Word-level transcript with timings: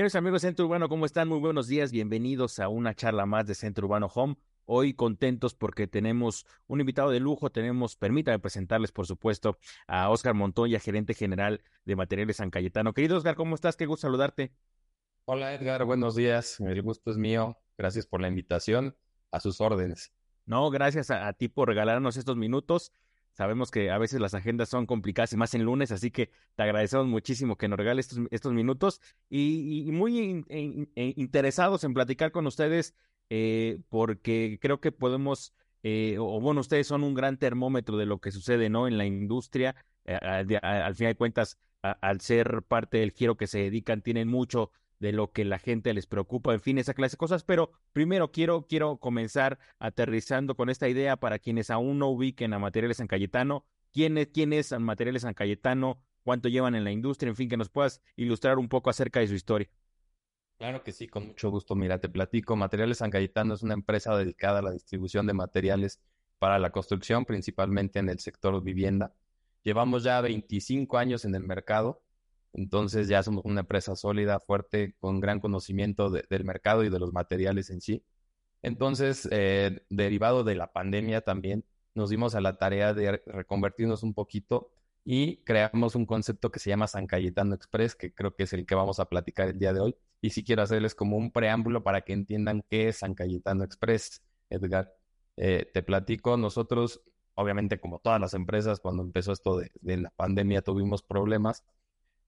Queridos 0.00 0.14
amigos 0.14 0.40
de 0.40 0.48
Centro 0.48 0.64
Urbano, 0.64 0.88
¿cómo 0.88 1.04
están? 1.04 1.28
Muy 1.28 1.40
buenos 1.40 1.66
días, 1.66 1.92
bienvenidos 1.92 2.58
a 2.58 2.68
una 2.68 2.94
charla 2.94 3.26
más 3.26 3.46
de 3.46 3.54
Centro 3.54 3.86
Urbano 3.86 4.06
Home. 4.06 4.38
Hoy 4.64 4.94
contentos 4.94 5.54
porque 5.54 5.86
tenemos 5.86 6.46
un 6.68 6.80
invitado 6.80 7.10
de 7.10 7.20
lujo, 7.20 7.50
tenemos, 7.50 7.96
permítame 7.96 8.38
presentarles, 8.38 8.92
por 8.92 9.06
supuesto, 9.06 9.58
a 9.86 10.08
Oscar 10.08 10.32
Montoya, 10.32 10.80
gerente 10.80 11.12
general 11.12 11.62
de 11.84 11.96
Materiales 11.96 12.38
San 12.38 12.48
Cayetano. 12.48 12.94
Querido 12.94 13.18
Oscar, 13.18 13.34
¿cómo 13.34 13.54
estás? 13.54 13.76
Qué 13.76 13.84
gusto 13.84 14.06
saludarte. 14.06 14.54
Hola 15.26 15.52
Edgar, 15.52 15.84
buenos 15.84 16.14
días, 16.14 16.58
el 16.60 16.80
gusto 16.80 17.10
es 17.10 17.18
mío, 17.18 17.58
gracias 17.76 18.06
por 18.06 18.22
la 18.22 18.28
invitación, 18.28 18.96
a 19.30 19.38
sus 19.38 19.60
órdenes. 19.60 20.14
No, 20.46 20.70
gracias 20.70 21.10
a, 21.10 21.28
a 21.28 21.34
ti 21.34 21.48
por 21.48 21.68
regalarnos 21.68 22.16
estos 22.16 22.38
minutos. 22.38 22.90
Sabemos 23.32 23.70
que 23.70 23.90
a 23.90 23.98
veces 23.98 24.20
las 24.20 24.34
agendas 24.34 24.68
son 24.68 24.86
complicadas 24.86 25.32
y 25.32 25.36
más 25.36 25.54
en 25.54 25.62
lunes, 25.62 25.92
así 25.92 26.10
que 26.10 26.30
te 26.56 26.62
agradecemos 26.62 27.06
muchísimo 27.06 27.56
que 27.56 27.68
nos 27.68 27.78
regales 27.78 28.10
estos, 28.30 28.52
minutos 28.52 29.00
y, 29.28 29.88
muy 29.92 30.44
e 30.48 31.14
interesados 31.16 31.84
en 31.84 31.94
platicar 31.94 32.32
con 32.32 32.46
ustedes 32.46 32.94
eh, 33.30 33.78
porque 33.88 34.58
creo 34.60 34.80
que 34.80 34.90
podemos, 34.90 35.54
eh, 35.84 36.16
o 36.18 36.40
bueno, 36.40 36.60
ustedes 36.60 36.88
son 36.88 37.04
un 37.04 37.14
gran 37.14 37.38
termómetro 37.38 37.96
de 37.96 38.06
lo 38.06 38.18
que 38.18 38.32
sucede 38.32 38.68
¿no? 38.68 38.88
en 38.88 38.98
la 38.98 39.06
industria. 39.06 39.76
Eh, 40.04 40.16
al 40.16 40.94
fin 40.96 41.06
de 41.06 41.14
cuentas, 41.14 41.58
al 41.82 42.20
ser 42.20 42.62
parte 42.64 42.98
del 42.98 43.12
giro 43.12 43.36
que 43.36 43.46
se 43.46 43.60
dedican, 43.60 44.02
tienen 44.02 44.28
mucho 44.28 44.72
de 45.00 45.12
lo 45.12 45.32
que 45.32 45.44
la 45.44 45.58
gente 45.58 45.92
les 45.94 46.06
preocupa, 46.06 46.52
en 46.52 46.60
fin, 46.60 46.78
esa 46.78 46.94
clase 46.94 47.14
de 47.14 47.18
cosas. 47.18 47.42
Pero 47.42 47.72
primero 47.92 48.30
quiero, 48.30 48.66
quiero 48.68 48.98
comenzar 48.98 49.58
aterrizando 49.78 50.54
con 50.54 50.70
esta 50.70 50.88
idea 50.88 51.16
para 51.16 51.38
quienes 51.38 51.70
aún 51.70 51.98
no 51.98 52.08
ubiquen 52.08 52.52
a 52.52 52.58
Materiales 52.58 52.98
San 52.98 53.08
Cayetano. 53.08 53.64
¿Quién 53.92 54.18
es, 54.18 54.28
quién 54.28 54.52
es 54.52 54.78
Materiales 54.78 55.22
San 55.22 55.34
Cayetano? 55.34 56.04
¿Cuánto 56.22 56.48
llevan 56.48 56.74
en 56.74 56.84
la 56.84 56.92
industria? 56.92 57.30
En 57.30 57.36
fin, 57.36 57.48
que 57.48 57.56
nos 57.56 57.70
puedas 57.70 58.02
ilustrar 58.14 58.58
un 58.58 58.68
poco 58.68 58.90
acerca 58.90 59.20
de 59.20 59.26
su 59.26 59.34
historia. 59.34 59.68
Claro 60.58 60.84
que 60.84 60.92
sí, 60.92 61.08
con 61.08 61.28
mucho 61.28 61.50
gusto. 61.50 61.74
Mira, 61.74 61.98
te 61.98 62.10
platico. 62.10 62.54
Materiales 62.54 62.98
San 62.98 63.10
Cayetano 63.10 63.54
es 63.54 63.62
una 63.62 63.72
empresa 63.72 64.14
dedicada 64.16 64.58
a 64.58 64.62
la 64.62 64.70
distribución 64.70 65.26
de 65.26 65.32
materiales 65.32 65.98
para 66.38 66.58
la 66.58 66.70
construcción, 66.70 67.24
principalmente 67.24 67.98
en 67.98 68.10
el 68.10 68.18
sector 68.18 68.62
vivienda. 68.62 69.14
Llevamos 69.62 70.02
ya 70.02 70.20
25 70.20 70.98
años 70.98 71.24
en 71.24 71.34
el 71.34 71.44
mercado 71.44 72.02
entonces 72.52 73.08
ya 73.08 73.22
somos 73.22 73.44
una 73.44 73.60
empresa 73.60 73.96
sólida, 73.96 74.40
fuerte, 74.40 74.94
con 74.98 75.20
gran 75.20 75.40
conocimiento 75.40 76.10
del 76.10 76.44
mercado 76.44 76.84
y 76.84 76.90
de 76.90 76.98
los 76.98 77.12
materiales 77.12 77.70
en 77.70 77.80
sí. 77.80 78.04
Entonces, 78.62 79.28
eh, 79.30 79.82
derivado 79.88 80.44
de 80.44 80.54
la 80.56 80.72
pandemia 80.72 81.22
también, 81.22 81.64
nos 81.94 82.10
dimos 82.10 82.34
a 82.34 82.40
la 82.40 82.58
tarea 82.58 82.94
de 82.94 83.22
reconvertirnos 83.26 84.02
un 84.02 84.14
poquito 84.14 84.70
y 85.04 85.38
creamos 85.44 85.94
un 85.94 86.06
concepto 86.06 86.50
que 86.50 86.60
se 86.60 86.70
llama 86.70 86.86
San 86.86 87.06
Cayetano 87.06 87.54
Express, 87.54 87.94
que 87.96 88.12
creo 88.12 88.34
que 88.34 88.44
es 88.44 88.52
el 88.52 88.66
que 88.66 88.74
vamos 88.74 89.00
a 89.00 89.06
platicar 89.06 89.48
el 89.48 89.58
día 89.58 89.72
de 89.72 89.80
hoy. 89.80 89.96
Y 90.20 90.30
si 90.30 90.44
quiero 90.44 90.62
hacerles 90.62 90.94
como 90.94 91.16
un 91.16 91.32
preámbulo 91.32 91.82
para 91.82 92.02
que 92.02 92.12
entiendan 92.12 92.62
qué 92.68 92.88
es 92.88 92.98
San 92.98 93.14
Cayetano 93.14 93.64
Express, 93.64 94.22
Edgar. 94.50 94.92
Eh, 95.36 95.70
te 95.72 95.82
platico, 95.82 96.36
nosotros, 96.36 97.02
obviamente 97.34 97.80
como 97.80 97.98
todas 98.00 98.20
las 98.20 98.34
empresas, 98.34 98.80
cuando 98.80 99.02
empezó 99.02 99.32
esto 99.32 99.58
de 99.58 99.96
la 99.96 100.10
pandemia 100.10 100.62
tuvimos 100.62 101.02
problemas 101.02 101.64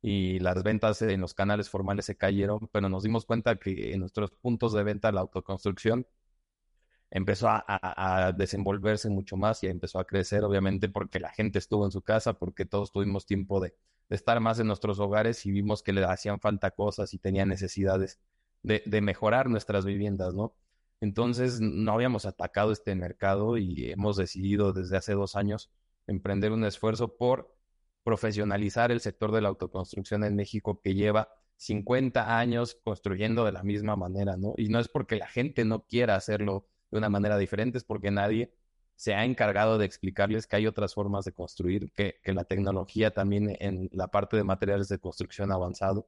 y 0.03 0.41
las 0.41 0.63
ventas 0.65 1.01
en 1.03 1.21
los 1.21 1.33
canales 1.33 1.71
formales 1.71 2.07
se 2.07 2.17
cayeron, 2.17 2.69
pero 2.73 2.89
nos 2.89 3.05
dimos 3.05 3.25
cuenta 3.25 3.57
que 3.57 3.95
en 3.95 4.01
nuestros 4.01 4.33
puntos 4.33 4.73
de 4.73 4.83
venta 4.83 5.13
la 5.13 5.21
autoconstrucción 5.21 6.07
empezó 7.11 7.49
a, 7.49 8.33
desenvolverse 8.37 9.11
mucho 9.11 9.37
más 9.37 9.63
y 9.63 9.69
empezó 9.69 10.01
a 10.01 10.07
crecer, 10.07 10.45
obviamente, 10.45 10.89
porque 10.89 11.21
la 11.21 11.31
gente 11.31 11.59
estuvo 11.59 11.85
en 11.85 11.93
su 11.93 12.03
casa, 12.03 12.33
porque 12.35 12.65
todos 12.65 12.91
tuvimos 12.91 13.27
tiempo 13.27 13.61
de, 13.61 13.75
estar 14.09 14.41
más 14.41 14.59
en 14.59 14.67
nuestros 14.67 14.99
hogares 14.99 15.47
y 15.47 15.53
vimos 15.53 15.83
que 15.83 15.93
le 15.93 16.05
hacían 16.05 16.41
falta 16.41 16.73
cosas 16.73 17.15
y 17.15 17.19
tenían 17.19 17.49
necesidades 17.49 18.21
de, 18.63 18.83
de 18.85 19.01
mejorar 19.01 19.49
nuestras 19.49 19.85
viviendas, 19.87 20.35
¿no? 20.35 20.55
Entonces, 21.01 21.61
no 21.61 21.93
habíamos 21.93 22.27
atacado 22.27 22.73
este 22.73 22.95
mercado 22.95 23.57
y 23.59 23.91
hemos 23.91 24.17
decidido 24.17 24.73
desde 24.73 24.97
hace 24.97 25.15
dos 25.15 25.37
años 25.37 25.71
emprender 26.07 26.53
un 26.53 26.65
esfuerzo 26.65 27.17
por 27.17 27.55
profesionalizar 28.05 28.91
el 28.91 29.01
sector 29.01 29.33
de 29.33 29.41
la 29.41 29.49
autoconstrucción 29.49 30.25
en 30.25 30.37
México 30.37 30.81
que 30.81 30.95
lleva 30.95 31.29
50 31.57 32.39
años 32.39 32.77
construyendo 32.83 33.45
de 33.45 33.53
la 33.53 33.63
misma 33.63 33.97
manera, 33.97 34.37
¿no? 34.37 34.55
Y 34.57 34.69
no 34.69 34.81
es 34.81 34.89
porque 34.89 35.17
la 35.17 35.29
gente 35.29 35.65
no 35.65 35.85
quiera 35.87 36.17
hacerlo 36.17 36.67
de 36.91 36.99
una 36.99 37.09
manera 37.09 37.39
diferente, 37.39 37.79
es 37.79 37.85
porque 37.85 38.11
nadie 38.11 38.53
se 38.97 39.15
ha 39.15 39.25
encargado 39.25 39.79
de 39.79 39.87
explicarles 39.87 40.47
que 40.47 40.57
hay 40.57 40.67
otras 40.67 40.95
formas 40.95 41.25
de 41.25 41.33
construir, 41.33 41.91
que, 41.93 42.21
la 42.25 42.45
tecnología 42.45 43.13
también 43.13 43.57
en 43.61 43.89
la 43.93 44.09
parte 44.09 44.37
de 44.37 44.45
materiales 44.45 44.89
de 44.89 44.99
construcción 44.99 45.51
avanzado. 45.51 46.07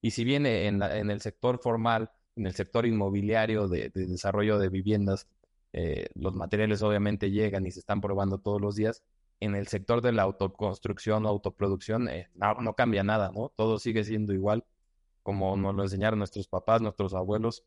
Y 0.00 0.10
si 0.10 0.24
bien 0.24 0.44
en, 0.46 0.82
el 0.82 1.20
sector 1.20 1.58
formal, 1.62 2.10
en 2.36 2.46
el 2.46 2.54
sector 2.54 2.86
inmobiliario 2.86 3.68
de, 3.68 3.90
desarrollo 3.94 4.58
de 4.58 4.68
viviendas, 4.68 5.26
eh, 5.72 6.08
los 6.14 6.34
materiales 6.34 6.82
obviamente 6.82 7.30
llegan 7.30 7.66
y 7.66 7.70
se 7.70 7.80
están 7.80 8.00
probando 8.00 8.38
todos 8.38 8.60
los 8.60 8.76
días, 8.76 9.02
en 9.44 9.54
el 9.54 9.68
sector 9.68 10.00
de 10.00 10.12
la 10.12 10.22
autoconstrucción 10.22 11.26
o 11.26 11.28
autoproducción 11.28 12.08
eh, 12.08 12.28
no, 12.34 12.74
cambia 12.74 13.02
nada, 13.02 13.30
¿no? 13.34 13.52
Todo 13.56 13.78
sigue 13.78 14.04
siendo 14.04 14.32
igual 14.32 14.64
como 15.22 15.56
nos 15.56 15.74
lo 15.74 15.82
enseñaron 15.82 16.18
nuestros 16.18 16.48
papás, 16.48 16.82
nuestros 16.82 17.14
abuelos. 17.14 17.64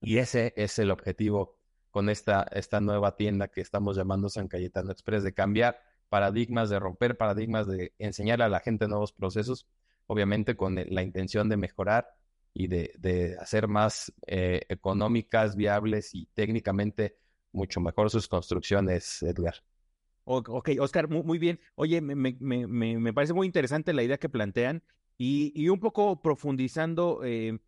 Y 0.00 0.18
ese 0.18 0.52
es 0.56 0.78
el 0.78 0.90
objetivo 0.90 1.58
con 1.90 2.08
esta, 2.08 2.46
esta 2.52 2.80
nueva 2.80 3.16
tienda 3.16 3.48
que 3.48 3.60
estamos 3.60 3.96
llamando 3.96 4.28
San 4.28 4.48
Cayetano 4.48 4.92
Express, 4.92 5.24
de 5.24 5.34
cambiar 5.34 5.80
paradigmas, 6.08 6.70
de 6.70 6.78
romper 6.78 7.16
paradigmas, 7.16 7.66
de 7.66 7.92
enseñar 7.98 8.42
a 8.42 8.48
la 8.48 8.60
gente 8.60 8.86
nuevos 8.86 9.12
procesos, 9.12 9.66
obviamente 10.06 10.56
con 10.56 10.76
la 10.76 11.02
intención 11.02 11.48
de 11.48 11.56
mejorar 11.56 12.08
y 12.52 12.68
de, 12.68 13.36
hacer 13.40 13.66
más 13.66 14.12
eh, 14.26 14.62
económicas, 14.68 15.56
viables 15.56 16.14
y 16.14 16.26
técnicamente 16.34 17.16
mucho 17.52 17.80
mejor 17.80 18.10
sus 18.10 18.28
construcciones, 18.28 19.22
Edgar. 19.22 19.56
Ok, 20.24 20.70
Oscar, 20.80 21.08
muy, 21.08 21.38
bien. 21.38 21.60
Oye, 21.74 22.00
me, 22.00 22.14
me, 22.14 22.36
me, 22.40 22.66
me, 22.66 23.12
parece 23.12 23.34
muy 23.34 23.46
interesante 23.46 23.92
la 23.92 24.02
idea 24.02 24.18
que 24.18 24.30
plantean 24.30 24.82
y, 25.18 25.52
y 25.54 25.68
un 25.68 25.80
poco 25.80 26.22
profundizando 26.22 27.20
eh, 27.24 27.58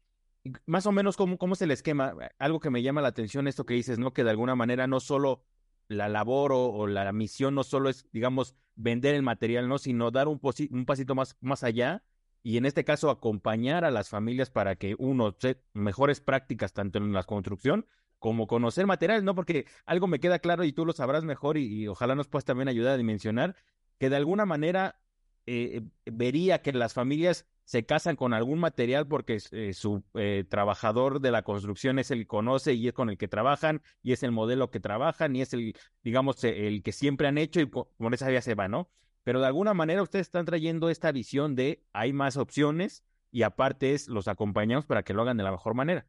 más 0.64 0.86
o 0.86 0.92
menos 0.92 1.16
cómo, 1.16 1.36
cómo 1.38 1.54
es 1.54 1.62
el 1.62 1.70
esquema. 1.70 2.14
Algo 2.38 2.60
que 2.60 2.70
me 2.70 2.82
llama 2.82 3.02
la 3.02 3.08
atención 3.08 3.46
esto 3.46 3.66
que 3.66 3.74
dices, 3.74 3.98
¿no? 3.98 4.12
Que 4.12 4.24
de 4.24 4.30
alguna 4.30 4.54
manera 4.54 4.86
no 4.86 5.00
solo 5.00 5.44
la 5.88 6.08
labor 6.08 6.52
o, 6.54 6.86
la 6.86 7.12
misión 7.12 7.54
no 7.54 7.62
solo 7.62 7.90
es, 7.90 8.06
digamos, 8.12 8.54
vender 8.74 9.14
el 9.14 9.22
material, 9.22 9.68
¿no? 9.68 9.78
Sino 9.78 10.10
dar 10.10 10.28
un, 10.28 10.40
un 10.70 10.86
pasito 10.86 11.14
más, 11.14 11.36
más 11.40 11.62
allá 11.62 12.04
y 12.42 12.56
en 12.56 12.64
este 12.64 12.84
caso 12.84 13.10
acompañar 13.10 13.84
a 13.84 13.90
las 13.90 14.08
familias 14.08 14.50
para 14.50 14.76
que 14.76 14.94
uno, 14.98 15.34
se, 15.38 15.60
mejores 15.72 16.20
prácticas 16.20 16.72
tanto 16.72 16.98
en 16.98 17.12
la 17.12 17.24
construcción 17.24 17.86
como 18.18 18.46
conocer 18.46 18.86
materiales, 18.86 19.24
¿no? 19.24 19.34
Porque 19.34 19.66
algo 19.84 20.06
me 20.06 20.20
queda 20.20 20.38
claro 20.38 20.64
y 20.64 20.72
tú 20.72 20.86
lo 20.86 20.92
sabrás 20.92 21.24
mejor 21.24 21.58
y, 21.58 21.86
ojalá 21.88 22.14
nos 22.14 22.28
puedas 22.28 22.44
también 22.44 22.68
ayudar 22.68 22.94
a 22.94 22.96
dimensionar, 22.96 23.56
que 23.98 24.10
de 24.10 24.16
alguna 24.16 24.46
manera 24.46 24.98
eh, 25.46 25.82
vería 26.04 26.62
que 26.62 26.72
las 26.72 26.94
familias 26.94 27.46
se 27.64 27.84
casan 27.84 28.14
con 28.14 28.32
algún 28.32 28.60
material 28.60 29.08
porque 29.08 29.38
eh, 29.50 29.72
su 29.74 30.04
eh, 30.14 30.44
trabajador 30.48 31.20
de 31.20 31.32
la 31.32 31.42
construcción 31.42 31.98
es 31.98 32.10
el 32.12 32.20
que 32.20 32.26
conoce 32.26 32.74
y 32.74 32.88
es 32.88 32.94
con 32.94 33.10
el 33.10 33.18
que 33.18 33.26
trabajan 33.26 33.82
y 34.02 34.12
es 34.12 34.22
el 34.22 34.30
modelo 34.30 34.70
que 34.70 34.78
trabajan 34.78 35.34
y 35.34 35.42
es 35.42 35.52
el, 35.52 35.74
digamos, 36.04 36.42
el 36.44 36.82
que 36.82 36.92
siempre 36.92 37.26
han 37.26 37.38
hecho 37.38 37.60
y 37.60 37.66
por 37.66 37.88
esa 38.12 38.28
vía 38.28 38.40
se 38.40 38.54
va, 38.54 38.68
¿no? 38.68 38.88
Pero 39.24 39.40
de 39.40 39.46
alguna 39.46 39.74
manera 39.74 40.02
ustedes 40.02 40.28
están 40.28 40.44
trayendo 40.44 40.88
esta 40.88 41.10
visión 41.10 41.56
de 41.56 41.82
hay 41.92 42.12
más 42.12 42.36
opciones 42.36 43.02
y 43.32 43.42
aparte 43.42 43.92
es 43.92 44.06
los 44.06 44.28
acompañamos 44.28 44.86
para 44.86 45.02
que 45.02 45.12
lo 45.12 45.22
hagan 45.22 45.36
de 45.36 45.42
la 45.42 45.50
mejor 45.50 45.74
manera. 45.74 46.06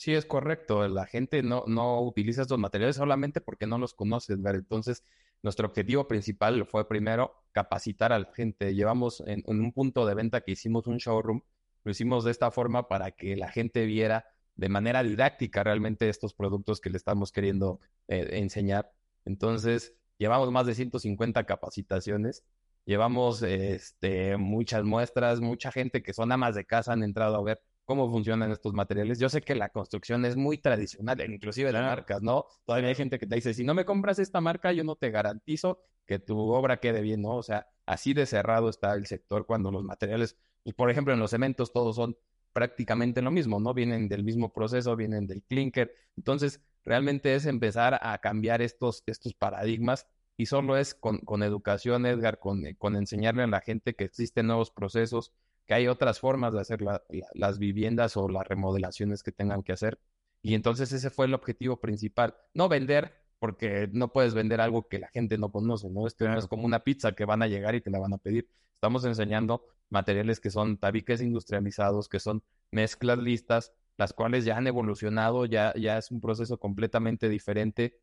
Sí, 0.00 0.14
es 0.14 0.24
correcto. 0.24 0.88
La 0.88 1.04
gente 1.04 1.42
no, 1.42 1.64
no 1.66 2.00
utiliza 2.00 2.40
estos 2.40 2.58
materiales 2.58 2.96
solamente 2.96 3.42
porque 3.42 3.66
no 3.66 3.76
los 3.76 3.92
conoce. 3.92 4.32
Entonces, 4.32 5.04
nuestro 5.42 5.68
objetivo 5.68 6.08
principal 6.08 6.64
fue 6.64 6.88
primero 6.88 7.44
capacitar 7.52 8.10
a 8.10 8.18
la 8.18 8.32
gente. 8.32 8.74
Llevamos 8.74 9.22
en, 9.26 9.42
un 9.46 9.72
punto 9.72 10.06
de 10.06 10.14
venta 10.14 10.40
que 10.40 10.52
hicimos 10.52 10.86
un 10.86 10.96
showroom, 10.96 11.42
lo 11.84 11.90
hicimos 11.90 12.24
de 12.24 12.30
esta 12.30 12.50
forma 12.50 12.88
para 12.88 13.10
que 13.10 13.36
la 13.36 13.50
gente 13.52 13.84
viera 13.84 14.24
de 14.54 14.70
manera 14.70 15.02
didáctica 15.02 15.64
realmente 15.64 16.08
estos 16.08 16.32
productos 16.32 16.80
que 16.80 16.88
le 16.88 16.96
estamos 16.96 17.30
queriendo 17.30 17.78
eh, 18.08 18.38
enseñar. 18.38 18.90
Entonces, 19.26 19.94
llevamos 20.16 20.50
más 20.50 20.64
de 20.64 20.76
150 20.76 21.44
capacitaciones, 21.44 22.42
llevamos 22.86 23.42
este, 23.42 24.38
muchas 24.38 24.82
muestras, 24.82 25.40
mucha 25.40 25.70
gente 25.70 26.02
que 26.02 26.14
son 26.14 26.32
amas 26.32 26.54
de 26.54 26.64
casa 26.64 26.94
han 26.94 27.02
entrado 27.02 27.36
a 27.36 27.42
ver 27.42 27.60
cómo 27.90 28.08
funcionan 28.08 28.52
estos 28.52 28.72
materiales. 28.72 29.18
Yo 29.18 29.28
sé 29.28 29.40
que 29.40 29.56
la 29.56 29.70
construcción 29.70 30.24
es 30.24 30.36
muy 30.36 30.58
tradicional, 30.58 31.20
inclusive 31.28 31.72
de 31.72 31.80
marcas, 31.80 32.22
¿no? 32.22 32.46
Todavía 32.64 32.88
hay 32.88 32.94
gente 32.94 33.18
que 33.18 33.26
te 33.26 33.34
dice, 33.34 33.52
si 33.52 33.64
no 33.64 33.74
me 33.74 33.84
compras 33.84 34.20
esta 34.20 34.40
marca, 34.40 34.70
yo 34.70 34.84
no 34.84 34.94
te 34.94 35.10
garantizo 35.10 35.82
que 36.06 36.20
tu 36.20 36.38
obra 36.38 36.76
quede 36.78 37.00
bien, 37.00 37.22
¿no? 37.22 37.34
O 37.34 37.42
sea, 37.42 37.66
así 37.86 38.14
de 38.14 38.26
cerrado 38.26 38.68
está 38.68 38.94
el 38.94 39.06
sector 39.06 39.44
cuando 39.44 39.72
los 39.72 39.82
materiales, 39.82 40.36
y 40.62 40.72
por 40.72 40.88
ejemplo, 40.88 41.12
en 41.12 41.18
los 41.18 41.32
cementos 41.32 41.72
todos 41.72 41.96
son 41.96 42.16
prácticamente 42.52 43.22
lo 43.22 43.32
mismo, 43.32 43.58
¿no? 43.58 43.74
Vienen 43.74 44.08
del 44.08 44.22
mismo 44.22 44.52
proceso, 44.52 44.94
vienen 44.94 45.26
del 45.26 45.42
clinker. 45.42 45.92
Entonces, 46.16 46.60
realmente 46.84 47.34
es 47.34 47.44
empezar 47.44 47.98
a 48.02 48.16
cambiar 48.18 48.62
estos, 48.62 49.02
estos 49.06 49.34
paradigmas 49.34 50.06
y 50.36 50.46
solo 50.46 50.76
es 50.76 50.94
con, 50.94 51.18
con 51.18 51.42
educación, 51.42 52.06
Edgar, 52.06 52.38
con, 52.38 52.62
con 52.78 52.94
enseñarle 52.94 53.42
a 53.42 53.48
la 53.48 53.60
gente 53.60 53.96
que 53.96 54.04
existen 54.04 54.46
nuevos 54.46 54.70
procesos, 54.70 55.32
que 55.70 55.74
hay 55.74 55.86
otras 55.86 56.18
formas 56.18 56.52
de 56.52 56.60
hacer 56.60 56.80
las 56.82 57.58
viviendas 57.60 58.16
o 58.16 58.28
las 58.28 58.44
remodelaciones 58.44 59.22
que 59.22 59.30
tengan 59.30 59.62
que 59.62 59.70
hacer. 59.70 60.00
Y 60.42 60.54
entonces 60.54 60.90
ese 60.90 61.10
fue 61.10 61.26
el 61.26 61.34
objetivo 61.34 61.78
principal, 61.78 62.34
no 62.54 62.68
vender, 62.68 63.14
porque 63.38 63.88
no 63.92 64.12
puedes 64.12 64.34
vender 64.34 64.60
algo 64.60 64.88
que 64.88 64.98
la 64.98 65.06
gente 65.10 65.38
no 65.38 65.52
conoce, 65.52 65.88
¿no? 65.88 66.08
Esto 66.08 66.26
es 66.26 66.48
como 66.48 66.64
una 66.64 66.80
pizza 66.82 67.12
que 67.12 67.24
van 67.24 67.40
a 67.42 67.46
llegar 67.46 67.76
y 67.76 67.80
te 67.80 67.88
la 67.88 68.00
van 68.00 68.12
a 68.12 68.18
pedir. 68.18 68.48
Estamos 68.74 69.04
enseñando 69.04 69.64
materiales 69.90 70.40
que 70.40 70.50
son 70.50 70.76
tabiques 70.76 71.20
industrializados, 71.22 72.08
que 72.08 72.18
son 72.18 72.42
mezclas 72.72 73.18
listas, 73.18 73.72
las 73.96 74.12
cuales 74.12 74.44
ya 74.44 74.56
han 74.56 74.66
evolucionado, 74.66 75.46
ya, 75.46 75.72
ya 75.76 75.98
es 75.98 76.10
un 76.10 76.20
proceso 76.20 76.58
completamente 76.58 77.28
diferente 77.28 78.00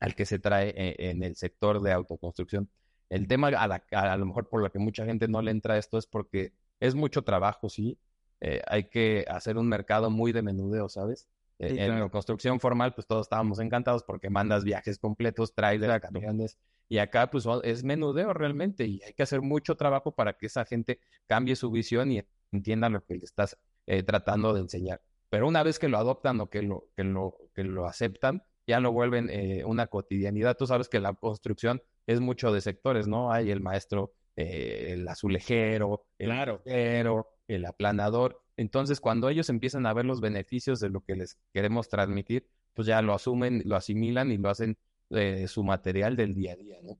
al 0.00 0.16
que 0.16 0.26
se 0.26 0.40
trae 0.40 0.70
eh, 0.70 0.96
en 1.10 1.22
el 1.22 1.36
sector 1.36 1.80
de 1.82 1.92
autoconstrucción. 1.92 2.68
El 3.10 3.28
tema 3.28 3.50
a, 3.50 3.82
a, 3.92 4.16
lo 4.16 4.26
mejor 4.26 4.48
por 4.48 4.60
lo 4.60 4.72
que 4.72 4.80
mucha 4.80 5.04
gente 5.04 5.28
no 5.28 5.40
le 5.40 5.52
entra 5.52 5.74
a 5.74 5.78
esto 5.78 5.98
es 5.98 6.08
porque 6.08 6.52
es 6.80 6.94
mucho 6.94 7.22
trabajo, 7.22 7.68
sí. 7.68 7.98
Eh, 8.40 8.62
hay 8.66 8.88
que 8.88 9.24
hacer 9.28 9.56
un 9.56 9.68
mercado 9.68 10.10
muy 10.10 10.32
de 10.32 10.42
menudeo, 10.42 10.88
¿sabes? 10.88 11.28
Eh, 11.58 11.76
en 11.78 11.98
la 11.98 12.08
construcción 12.10 12.60
formal, 12.60 12.94
pues 12.94 13.06
todos 13.06 13.26
estábamos 13.26 13.60
encantados 13.60 14.02
porque 14.02 14.28
mandas 14.28 14.62
viajes 14.62 14.98
completos, 14.98 15.54
de 15.56 16.00
camiones. 16.00 16.58
Y 16.88 16.98
acá, 16.98 17.30
pues 17.30 17.46
es 17.64 17.82
menudeo 17.82 18.32
realmente 18.34 18.84
y 18.86 19.02
hay 19.02 19.14
que 19.14 19.22
hacer 19.22 19.40
mucho 19.40 19.74
trabajo 19.74 20.14
para 20.14 20.34
que 20.34 20.46
esa 20.46 20.64
gente 20.64 21.00
cambie 21.26 21.56
su 21.56 21.70
visión 21.70 22.12
y 22.12 22.22
entienda 22.52 22.88
lo 22.88 23.02
que 23.04 23.14
le 23.14 23.24
estás 23.24 23.58
eh, 23.86 24.02
tratando 24.02 24.52
de 24.52 24.60
enseñar. 24.60 25.00
Pero 25.30 25.48
una 25.48 25.62
vez 25.62 25.78
que 25.78 25.88
lo 25.88 25.98
adoptan 25.98 26.40
o 26.40 26.48
que 26.48 26.62
lo, 26.62 26.88
que 26.94 27.02
lo, 27.02 27.38
que 27.54 27.64
lo 27.64 27.86
aceptan, 27.86 28.44
ya 28.66 28.78
lo 28.80 28.92
vuelven 28.92 29.30
una 29.64 29.86
cotidianidad. 29.86 30.56
Tú 30.56 30.66
sabes 30.66 30.88
que 30.88 31.00
la 31.00 31.14
construcción 31.14 31.82
es 32.06 32.20
mucho 32.20 32.52
de 32.52 32.60
sectores, 32.60 33.08
¿no? 33.08 33.32
Hay 33.32 33.50
el 33.50 33.60
maestro 33.60 34.12
eh, 34.36 34.92
el 34.92 35.08
azulejero, 35.08 36.06
el 36.18 36.26
claro. 36.26 36.62
el 36.66 37.64
aplanador. 37.64 38.42
Entonces, 38.56 39.00
cuando 39.00 39.28
ellos 39.28 39.48
empiezan 39.50 39.86
a 39.86 39.92
ver 39.92 40.04
los 40.04 40.20
beneficios 40.20 40.80
de 40.80 40.90
lo 40.90 41.02
que 41.02 41.16
les 41.16 41.38
queremos 41.52 41.88
transmitir, 41.88 42.48
pues 42.74 42.86
ya 42.86 43.02
lo 43.02 43.14
asumen, 43.14 43.62
lo 43.64 43.76
asimilan 43.76 44.30
y 44.30 44.38
lo 44.38 44.50
hacen 44.50 44.78
eh, 45.10 45.46
su 45.48 45.64
material 45.64 46.16
del 46.16 46.34
día 46.34 46.52
a 46.52 46.56
día, 46.56 46.78
¿no? 46.82 46.98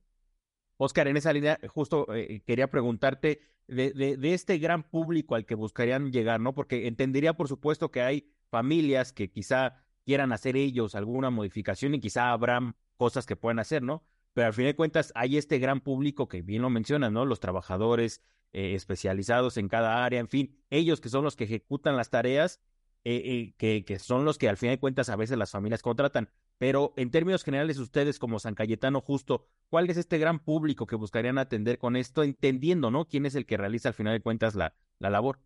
Oscar, 0.79 1.09
en 1.09 1.17
esa 1.17 1.33
línea, 1.33 1.59
justo 1.69 2.15
eh, 2.15 2.43
quería 2.47 2.71
preguntarte 2.71 3.41
de, 3.67 3.93
de, 3.93 4.17
de, 4.17 4.35
este 4.35 4.59
gran 4.59 4.83
público 4.83 5.35
al 5.35 5.47
que 5.47 5.55
buscarían 5.55 6.13
llegar, 6.13 6.41
¿no? 6.41 6.55
Porque 6.55 6.87
entendería, 6.87 7.35
por 7.35 7.49
supuesto, 7.49 7.91
que 7.91 8.03
hay 8.03 8.31
familias 8.51 9.13
que 9.13 9.31
quizá 9.31 9.83
quieran 10.05 10.33
hacer 10.33 10.57
ellos 10.57 10.95
alguna 10.95 11.31
modificación 11.31 11.95
y 11.95 12.01
quizá 12.01 12.31
habrán 12.31 12.77
cosas 12.97 13.27
que 13.27 13.37
puedan 13.37 13.59
hacer, 13.59 13.83
¿no? 13.83 14.05
Pero 14.37 14.49
al 14.49 14.53
fin 14.53 14.67
de 14.67 14.77
cuentas 14.77 15.13
hay 15.15 15.39
este 15.39 15.59
gran 15.59 15.81
público 15.81 16.29
que 16.29 16.43
bien 16.43 16.61
lo 16.61 16.69
mencionas, 16.69 17.11
¿no? 17.11 17.25
Los 17.25 17.41
trabajadores 17.41 18.21
eh, 18.53 18.75
especializados 18.75 19.57
en 19.57 19.67
cada 19.67 20.05
área, 20.05 20.21
en 20.21 20.29
fin, 20.29 20.55
ellos 20.69 21.01
que 21.01 21.09
son 21.09 21.25
los 21.25 21.37
que 21.37 21.45
ejecutan 21.45 21.97
las 21.97 22.11
tareas, 22.11 22.61
eh, 23.05 23.23
eh, 23.25 23.55
que, 23.57 23.87
que, 23.87 23.99
son 23.99 24.27
los 24.27 24.37
que 24.37 24.51
al 24.51 24.59
fin 24.59 24.69
de 24.69 24.79
cuentas 24.79 25.09
a 25.09 25.17
veces 25.17 25.39
las 25.39 25.53
familias 25.53 25.81
contratan. 25.81 26.29
Pero 26.59 26.93
en 26.99 27.11
términos 27.11 27.45
generales, 27.45 27.79
ustedes 27.79 28.19
como 28.19 28.39
San 28.39 28.55
Cayetano 28.55 29.01
Justo, 29.01 29.49
¿cuál 29.71 29.89
es 29.89 29.97
este 29.97 30.19
gran 30.19 30.39
público 30.39 30.87
que 30.87 30.97
buscarían 30.97 31.39
atender 31.39 31.79
con 31.79 31.97
esto, 31.97 32.23
entendiendo, 32.23 32.91
¿no? 32.91 33.07
¿Quién 33.07 33.25
es 33.25 33.37
el 33.37 33.47
que 33.47 33.57
realiza 33.57 33.89
al 33.89 33.95
final 33.95 34.13
de 34.13 34.21
cuentas 34.21 34.55
la, 34.55 34.75
la 34.99 35.09
labor? 35.09 35.41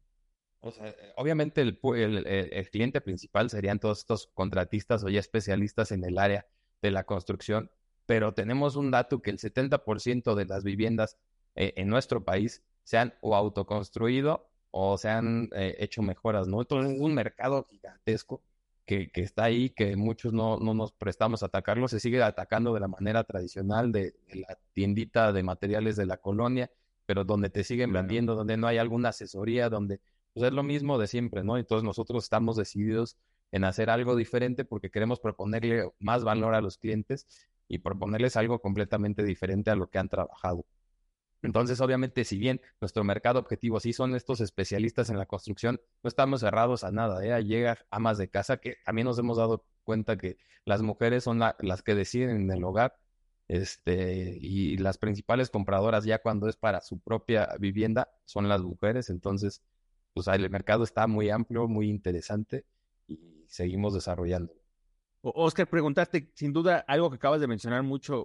O 0.59 0.73
sea, 0.73 0.93
obviamente 1.15 1.61
el, 1.61 1.79
el, 1.95 2.27
el, 2.27 2.71
cliente 2.71 3.01
principal 3.01 3.51
serían 3.51 3.79
todos 3.79 4.01
estos 4.01 4.27
contratistas 4.35 5.05
o 5.05 5.09
ya 5.09 5.21
especialistas 5.21 5.93
en 5.93 6.03
el 6.03 6.19
área 6.19 6.49
de 6.83 6.91
la 6.91 7.05
construcción 7.05 7.71
pero 8.11 8.35
tenemos 8.35 8.75
un 8.75 8.91
dato 8.91 9.23
que 9.23 9.31
el 9.31 9.39
70% 9.39 10.35
de 10.35 10.45
las 10.45 10.65
viviendas 10.65 11.17
eh, 11.55 11.75
en 11.77 11.87
nuestro 11.87 12.25
país 12.25 12.61
se 12.83 12.99
han 12.99 13.15
o 13.21 13.37
autoconstruido 13.37 14.51
o 14.73 14.99
se 14.99 15.09
han 15.09 15.49
eh, 15.55 15.77
hecho 15.79 16.03
mejoras, 16.03 16.49
¿no? 16.49 16.61
Entonces 16.61 16.95
es 16.95 17.01
un 17.01 17.15
mercado 17.15 17.69
gigantesco 17.71 18.43
que, 18.85 19.12
que 19.12 19.23
está 19.23 19.45
ahí, 19.45 19.71
que 19.71 19.95
muchos 19.95 20.33
no, 20.33 20.59
no, 20.59 20.75
nos 20.75 20.91
prestamos 20.91 21.45
a 21.45 21.47
atacarlo, 21.47 21.87
se 21.87 22.01
sigue 22.01 22.21
atacando 22.21 22.75
de 22.75 22.81
la 22.81 22.89
manera 22.89 23.23
tradicional 23.23 23.93
de, 23.93 24.17
la 24.35 24.59
tiendita 24.73 25.33
de 25.33 25.45
materiales 25.45 25.95
de 25.95 26.06
la 26.06 26.17
colonia, 26.17 26.69
pero 27.06 27.23
donde 27.23 27.49
te 27.49 27.63
siguen 27.63 27.93
vendiendo, 27.93 28.35
donde 28.35 28.56
no 28.56 28.67
hay 28.67 28.79
alguna 28.79 29.11
asesoría, 29.11 29.69
donde 29.69 30.01
pues 30.33 30.49
es 30.49 30.53
lo 30.53 30.65
mismo 30.65 30.99
de 30.99 31.06
siempre, 31.06 31.45
¿no? 31.45 31.59
Entonces 31.59 31.85
nosotros 31.85 32.25
estamos 32.25 32.56
decididos 32.56 33.17
en 33.53 33.63
hacer 33.63 33.89
algo 33.89 34.17
diferente 34.17 34.65
porque 34.65 34.91
queremos 34.91 35.21
proponerle 35.21 35.93
más 36.01 36.25
valor 36.25 36.56
a 36.56 36.61
los 36.61 36.77
clientes 36.77 37.29
y 37.70 37.78
proponerles 37.78 38.37
algo 38.37 38.61
completamente 38.61 39.22
diferente 39.22 39.70
a 39.70 39.76
lo 39.76 39.88
que 39.88 39.99
han 39.99 40.08
trabajado. 40.08 40.67
Entonces, 41.40 41.81
obviamente, 41.81 42.25
si 42.25 42.37
bien 42.37 42.61
nuestro 42.81 43.05
mercado 43.05 43.38
objetivo 43.38 43.78
sí 43.78 43.93
son 43.93 44.14
estos 44.14 44.40
especialistas 44.40 45.08
en 45.08 45.17
la 45.17 45.26
construcción, 45.26 45.81
no 46.02 46.08
estamos 46.08 46.40
cerrados 46.40 46.82
a 46.84 46.90
nada. 46.90 47.25
¿eh? 47.25 47.43
Llega 47.44 47.78
amas 47.90 48.19
de 48.19 48.28
casa 48.28 48.58
que 48.58 48.76
también 48.84 49.06
nos 49.06 49.19
hemos 49.20 49.38
dado 49.38 49.64
cuenta 49.84 50.19
que 50.19 50.37
las 50.64 50.82
mujeres 50.82 51.25
son 51.25 51.38
las 51.38 51.82
que 51.82 51.94
deciden 51.94 52.31
en 52.43 52.50
el 52.50 52.64
hogar 52.64 52.99
este, 53.49 54.37
y 54.40 54.76
las 54.78 54.99
principales 54.99 55.49
compradoras 55.49 56.05
ya 56.05 56.19
cuando 56.20 56.49
es 56.49 56.56
para 56.56 56.81
su 56.81 56.99
propia 56.99 57.49
vivienda 57.58 58.11
son 58.25 58.49
las 58.49 58.62
mujeres. 58.62 59.11
Entonces, 59.11 59.62
pues 60.12 60.26
el 60.26 60.50
mercado 60.50 60.82
está 60.82 61.06
muy 61.06 61.31
amplio, 61.31 61.69
muy 61.69 61.88
interesante 61.88 62.67
y 63.06 63.44
seguimos 63.46 63.94
desarrollando. 63.94 64.60
Oscar, 65.22 65.69
preguntaste, 65.69 66.31
sin 66.34 66.52
duda, 66.52 66.84
algo 66.88 67.11
que 67.11 67.17
acabas 67.17 67.40
de 67.40 67.46
mencionar 67.46 67.82
mucho, 67.82 68.25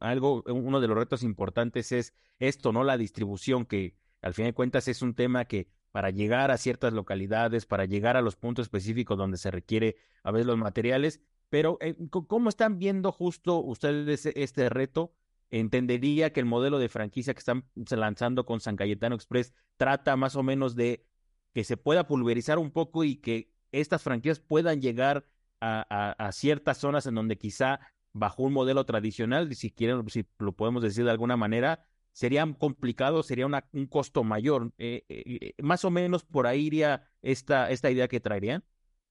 algo, 0.00 0.42
uno 0.46 0.80
de 0.80 0.88
los 0.88 0.96
retos 0.96 1.22
importantes 1.22 1.92
es 1.92 2.14
esto, 2.40 2.72
¿no? 2.72 2.82
La 2.82 2.96
distribución, 2.96 3.64
que 3.64 3.96
al 4.20 4.34
fin 4.34 4.46
de 4.46 4.52
cuentas 4.52 4.88
es 4.88 5.02
un 5.02 5.14
tema 5.14 5.44
que 5.44 5.68
para 5.92 6.10
llegar 6.10 6.50
a 6.50 6.56
ciertas 6.56 6.92
localidades, 6.92 7.66
para 7.66 7.84
llegar 7.84 8.16
a 8.16 8.22
los 8.22 8.34
puntos 8.34 8.64
específicos 8.64 9.16
donde 9.16 9.36
se 9.36 9.50
requiere 9.50 9.96
a 10.24 10.32
veces 10.32 10.46
los 10.46 10.58
materiales, 10.58 11.20
pero 11.48 11.78
eh, 11.80 11.94
¿cómo 12.10 12.48
están 12.48 12.78
viendo 12.78 13.12
justo 13.12 13.58
ustedes 13.58 14.26
este 14.26 14.68
reto? 14.68 15.14
Entendería 15.50 16.32
que 16.32 16.40
el 16.40 16.46
modelo 16.46 16.78
de 16.78 16.88
franquicia 16.88 17.34
que 17.34 17.40
están 17.40 17.66
lanzando 17.90 18.46
con 18.46 18.60
San 18.60 18.76
Cayetano 18.76 19.14
Express 19.14 19.52
trata 19.76 20.16
más 20.16 20.34
o 20.34 20.42
menos 20.42 20.74
de 20.74 21.06
que 21.52 21.62
se 21.62 21.76
pueda 21.76 22.06
pulverizar 22.06 22.58
un 22.58 22.70
poco 22.70 23.04
y 23.04 23.16
que 23.16 23.52
estas 23.70 24.02
franquicias 24.02 24.40
puedan 24.40 24.80
llegar 24.80 25.26
a, 25.62 26.30
ciertas 26.32 26.78
zonas 26.78 27.06
en 27.06 27.14
donde 27.14 27.38
quizá 27.38 27.80
bajo 28.12 28.42
un 28.42 28.52
modelo 28.52 28.84
tradicional, 28.84 29.54
si 29.54 29.70
quieren, 29.70 30.08
si 30.08 30.26
lo 30.38 30.52
podemos 30.52 30.82
decir 30.82 31.04
de 31.04 31.10
alguna 31.10 31.36
manera, 31.36 31.84
sería 32.12 32.46
complicado, 32.58 33.22
sería 33.22 33.46
un 33.46 33.86
costo 33.86 34.24
mayor. 34.24 34.72
Eh, 34.78 35.04
eh, 35.08 35.24
eh, 35.26 35.54
más 35.62 35.84
o 35.84 35.90
menos 35.90 36.24
por 36.24 36.46
ahí 36.46 36.66
iría 36.66 37.08
esta, 37.22 37.70
esta 37.70 37.90
idea 37.90 38.08
que 38.08 38.20
traerían. 38.20 38.64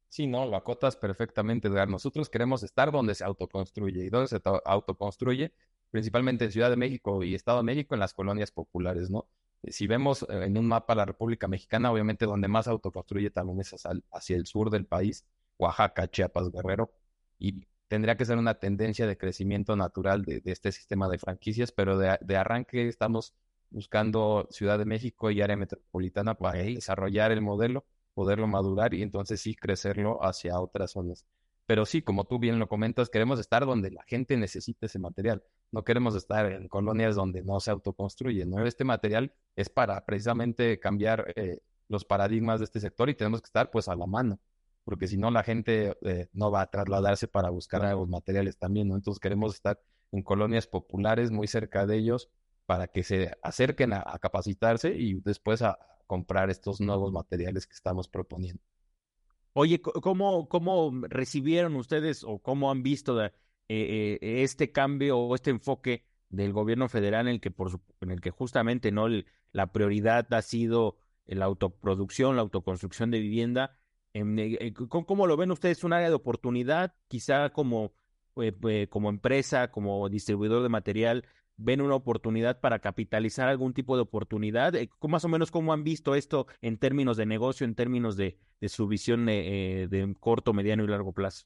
Sí, 0.07 0.27
no, 0.27 0.45
lo 0.45 0.57
acotas 0.57 0.97
perfectamente, 0.97 1.69
Edgar. 1.69 1.87
Nosotros 1.87 2.29
queremos 2.29 2.63
estar 2.63 2.91
donde 2.91 3.15
se 3.15 3.23
autoconstruye. 3.23 4.05
¿Y 4.05 4.09
donde 4.09 4.27
se 4.27 4.41
autoconstruye? 4.65 5.53
Principalmente 5.89 6.45
en 6.45 6.51
Ciudad 6.51 6.69
de 6.69 6.75
México 6.75 7.23
y 7.23 7.33
Estado 7.33 7.59
de 7.59 7.63
México, 7.63 7.95
en 7.95 8.01
las 8.01 8.13
colonias 8.13 8.51
populares, 8.51 9.09
¿no? 9.09 9.27
Si 9.63 9.87
vemos 9.87 10.25
en 10.29 10.57
un 10.57 10.67
mapa 10.67 10.95
la 10.95 11.05
República 11.05 11.47
Mexicana, 11.47 11.91
obviamente 11.91 12.25
donde 12.25 12.47
más 12.47 12.67
autoconstruye 12.67 13.29
también 13.29 13.61
es 13.61 13.73
hacia 14.11 14.35
el 14.35 14.47
sur 14.47 14.69
del 14.69 14.85
país. 14.85 15.25
Oaxaca, 15.61 16.09
Chiapas, 16.09 16.51
Guerrero, 16.51 16.91
y 17.37 17.65
tendría 17.87 18.17
que 18.17 18.25
ser 18.25 18.37
una 18.37 18.55
tendencia 18.55 19.05
de 19.05 19.17
crecimiento 19.17 19.75
natural 19.75 20.23
de, 20.23 20.41
este 20.45 20.71
sistema 20.71 21.07
de 21.07 21.19
franquicias, 21.19 21.71
pero 21.71 21.97
de, 21.97 22.37
arranque 22.37 22.87
estamos 22.87 23.33
buscando 23.69 24.47
Ciudad 24.49 24.79
de 24.79 24.85
México 24.85 25.29
y 25.29 25.41
área 25.41 25.57
metropolitana 25.57 26.35
para 26.35 26.63
desarrollar 26.63 27.31
el 27.31 27.41
modelo, 27.41 27.85
poderlo 28.13 28.47
madurar 28.47 28.93
y 28.93 29.01
entonces 29.01 29.41
sí 29.41 29.55
crecerlo 29.55 30.23
hacia 30.23 30.59
otras 30.59 30.91
zonas. 30.91 31.25
Pero 31.65 31.85
sí, 31.85 32.01
como 32.01 32.25
tú 32.25 32.39
bien 32.39 32.59
lo 32.59 32.67
comentas, 32.67 33.09
queremos 33.09 33.39
estar 33.39 33.65
donde 33.65 33.91
la 33.91 34.03
gente 34.03 34.35
necesite 34.35 34.87
ese 34.87 34.99
material. 34.99 35.43
No 35.71 35.83
queremos 35.83 36.15
estar 36.15 36.51
en 36.51 36.67
colonias 36.67 37.15
donde 37.15 37.43
no 37.43 37.59
se 37.59 37.71
autoconstruye. 37.71 38.45
¿no? 38.45 38.65
Este 38.65 38.83
material 38.83 39.33
es 39.55 39.69
para 39.69 40.03
precisamente 40.05 40.79
cambiar 40.79 41.33
eh, 41.35 41.59
los 41.87 42.03
paradigmas 42.03 42.59
de 42.59 42.65
este 42.65 42.79
sector 42.79 43.09
y 43.09 43.15
tenemos 43.15 43.41
que 43.41 43.47
estar 43.47 43.69
pues 43.69 43.87
a 43.87 43.95
la 43.95 44.05
mano 44.05 44.39
porque 44.83 45.07
si 45.07 45.17
no 45.17 45.31
la 45.31 45.43
gente 45.43 45.97
eh, 46.01 46.27
no 46.33 46.51
va 46.51 46.61
a 46.61 46.69
trasladarse 46.69 47.27
para 47.27 47.49
buscar 47.49 47.81
nuevos 47.81 48.09
materiales 48.09 48.57
también, 48.57 48.87
¿no? 48.87 48.95
Entonces 48.95 49.19
queremos 49.19 49.53
estar 49.53 49.79
en 50.11 50.23
colonias 50.23 50.67
populares 50.67 51.31
muy 51.31 51.47
cerca 51.47 51.85
de 51.85 51.97
ellos 51.97 52.29
para 52.65 52.87
que 52.87 53.03
se 53.03 53.31
acerquen 53.41 53.93
a, 53.93 54.03
capacitarse 54.19 54.95
y 54.95 55.19
después 55.21 55.61
a 55.61 55.77
comprar 56.07 56.49
estos 56.49 56.81
nuevos 56.81 57.11
materiales 57.11 57.67
que 57.67 57.73
estamos 57.73 58.07
proponiendo. 58.07 58.61
Oye, 59.53 59.81
¿cómo, 59.81 60.47
cómo 60.47 60.91
recibieron 61.09 61.75
ustedes 61.75 62.23
o 62.23 62.39
cómo 62.39 62.71
han 62.71 62.83
visto 62.83 63.23
eh, 63.23 63.31
eh, 63.67 64.19
este 64.21 64.71
cambio 64.71 65.17
o 65.17 65.35
este 65.35 65.49
enfoque 65.49 66.05
del 66.29 66.53
gobierno 66.53 66.87
federal 66.87 67.27
en 67.27 67.35
el 67.35 67.41
que, 67.41 67.51
por 67.51 67.71
en 67.99 68.11
el 68.11 68.21
que 68.21 68.31
justamente 68.31 68.91
no 68.91 69.07
la 69.51 69.73
prioridad 69.73 70.33
ha 70.33 70.41
sido 70.41 70.97
la 71.25 71.45
autoproducción, 71.45 72.35
la 72.37 72.41
autoconstrucción 72.41 73.11
de 73.11 73.19
vivienda 73.19 73.77
¿Cómo 74.89 75.27
lo 75.27 75.37
ven 75.37 75.51
ustedes? 75.51 75.83
¿Un 75.83 75.93
área 75.93 76.09
de 76.09 76.15
oportunidad? 76.15 76.93
Quizá 77.07 77.49
como, 77.51 77.93
eh, 78.37 78.87
como 78.89 79.09
empresa, 79.09 79.71
como 79.71 80.09
distribuidor 80.09 80.63
de 80.63 80.69
material, 80.69 81.25
ven 81.57 81.81
una 81.81 81.95
oportunidad 81.95 82.59
para 82.59 82.79
capitalizar 82.79 83.47
algún 83.47 83.73
tipo 83.73 83.95
de 83.95 84.01
oportunidad. 84.01 84.75
Eh, 84.75 84.89
más 85.07 85.23
o 85.25 85.29
menos 85.29 85.51
cómo 85.51 85.73
han 85.73 85.83
visto 85.83 86.15
esto 86.15 86.47
en 86.61 86.77
términos 86.77 87.17
de 87.17 87.25
negocio, 87.25 87.65
en 87.65 87.75
términos 87.75 88.17
de, 88.17 88.37
de 88.59 88.69
su 88.69 88.87
visión 88.87 89.27
eh, 89.29 89.87
de 89.89 90.15
corto, 90.19 90.53
mediano 90.53 90.83
y 90.83 90.87
largo 90.87 91.13
plazo. 91.13 91.45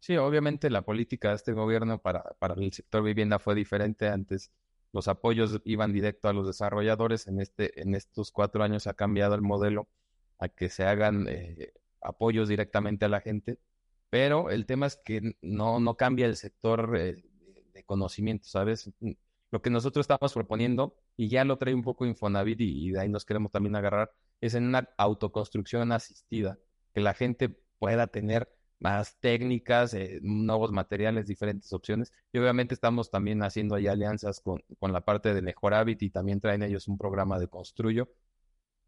Sí, 0.00 0.16
obviamente 0.16 0.68
la 0.68 0.82
política 0.82 1.30
de 1.30 1.36
este 1.36 1.52
gobierno 1.52 1.98
para, 1.98 2.22
para 2.38 2.54
el 2.54 2.72
sector 2.72 3.02
vivienda 3.02 3.38
fue 3.38 3.54
diferente. 3.54 4.08
Antes 4.08 4.50
los 4.92 5.08
apoyos 5.08 5.60
iban 5.64 5.92
directo 5.92 6.28
a 6.28 6.32
los 6.32 6.46
desarrolladores. 6.46 7.26
En, 7.26 7.40
este, 7.40 7.80
en 7.80 7.94
estos 7.94 8.30
cuatro 8.30 8.62
años 8.62 8.86
ha 8.86 8.94
cambiado 8.94 9.34
el 9.34 9.42
modelo 9.42 9.88
a 10.38 10.48
que 10.48 10.68
se 10.68 10.84
hagan 10.84 11.26
eh, 11.28 11.72
apoyos 12.04 12.48
directamente 12.48 13.04
a 13.04 13.08
la 13.08 13.20
gente. 13.20 13.58
Pero 14.10 14.50
el 14.50 14.66
tema 14.66 14.86
es 14.86 14.96
que 14.96 15.36
no, 15.42 15.80
no 15.80 15.96
cambia 15.96 16.26
el 16.26 16.36
sector 16.36 16.92
de 16.92 17.84
conocimiento, 17.84 18.48
¿sabes? 18.48 18.90
Lo 19.50 19.62
que 19.62 19.70
nosotros 19.70 20.04
estamos 20.04 20.32
proponiendo, 20.32 20.96
y 21.16 21.28
ya 21.28 21.44
lo 21.44 21.58
trae 21.58 21.74
un 21.74 21.82
poco 21.82 22.06
Infonavit 22.06 22.60
y, 22.60 22.90
de 22.90 23.00
ahí 23.00 23.08
nos 23.08 23.24
queremos 23.24 23.52
también 23.52 23.76
agarrar, 23.76 24.12
es 24.40 24.54
en 24.54 24.64
una 24.64 24.88
autoconstrucción 24.98 25.92
asistida, 25.92 26.58
que 26.92 27.00
la 27.00 27.14
gente 27.14 27.50
pueda 27.78 28.06
tener 28.06 28.48
más 28.80 29.16
técnicas, 29.20 29.94
eh, 29.94 30.18
nuevos 30.22 30.72
materiales, 30.72 31.26
diferentes 31.26 31.72
opciones. 31.72 32.12
Y 32.32 32.38
obviamente 32.38 32.74
estamos 32.74 33.10
también 33.10 33.42
haciendo 33.42 33.76
ahí 33.76 33.86
alianzas 33.86 34.40
con, 34.40 34.62
con 34.78 34.92
la 34.92 35.02
parte 35.02 35.32
de 35.32 35.42
Mejoravit 35.42 36.02
y 36.02 36.10
también 36.10 36.40
traen 36.40 36.62
ellos 36.62 36.88
un 36.88 36.98
programa 36.98 37.38
de 37.38 37.48
Construyo 37.48 38.08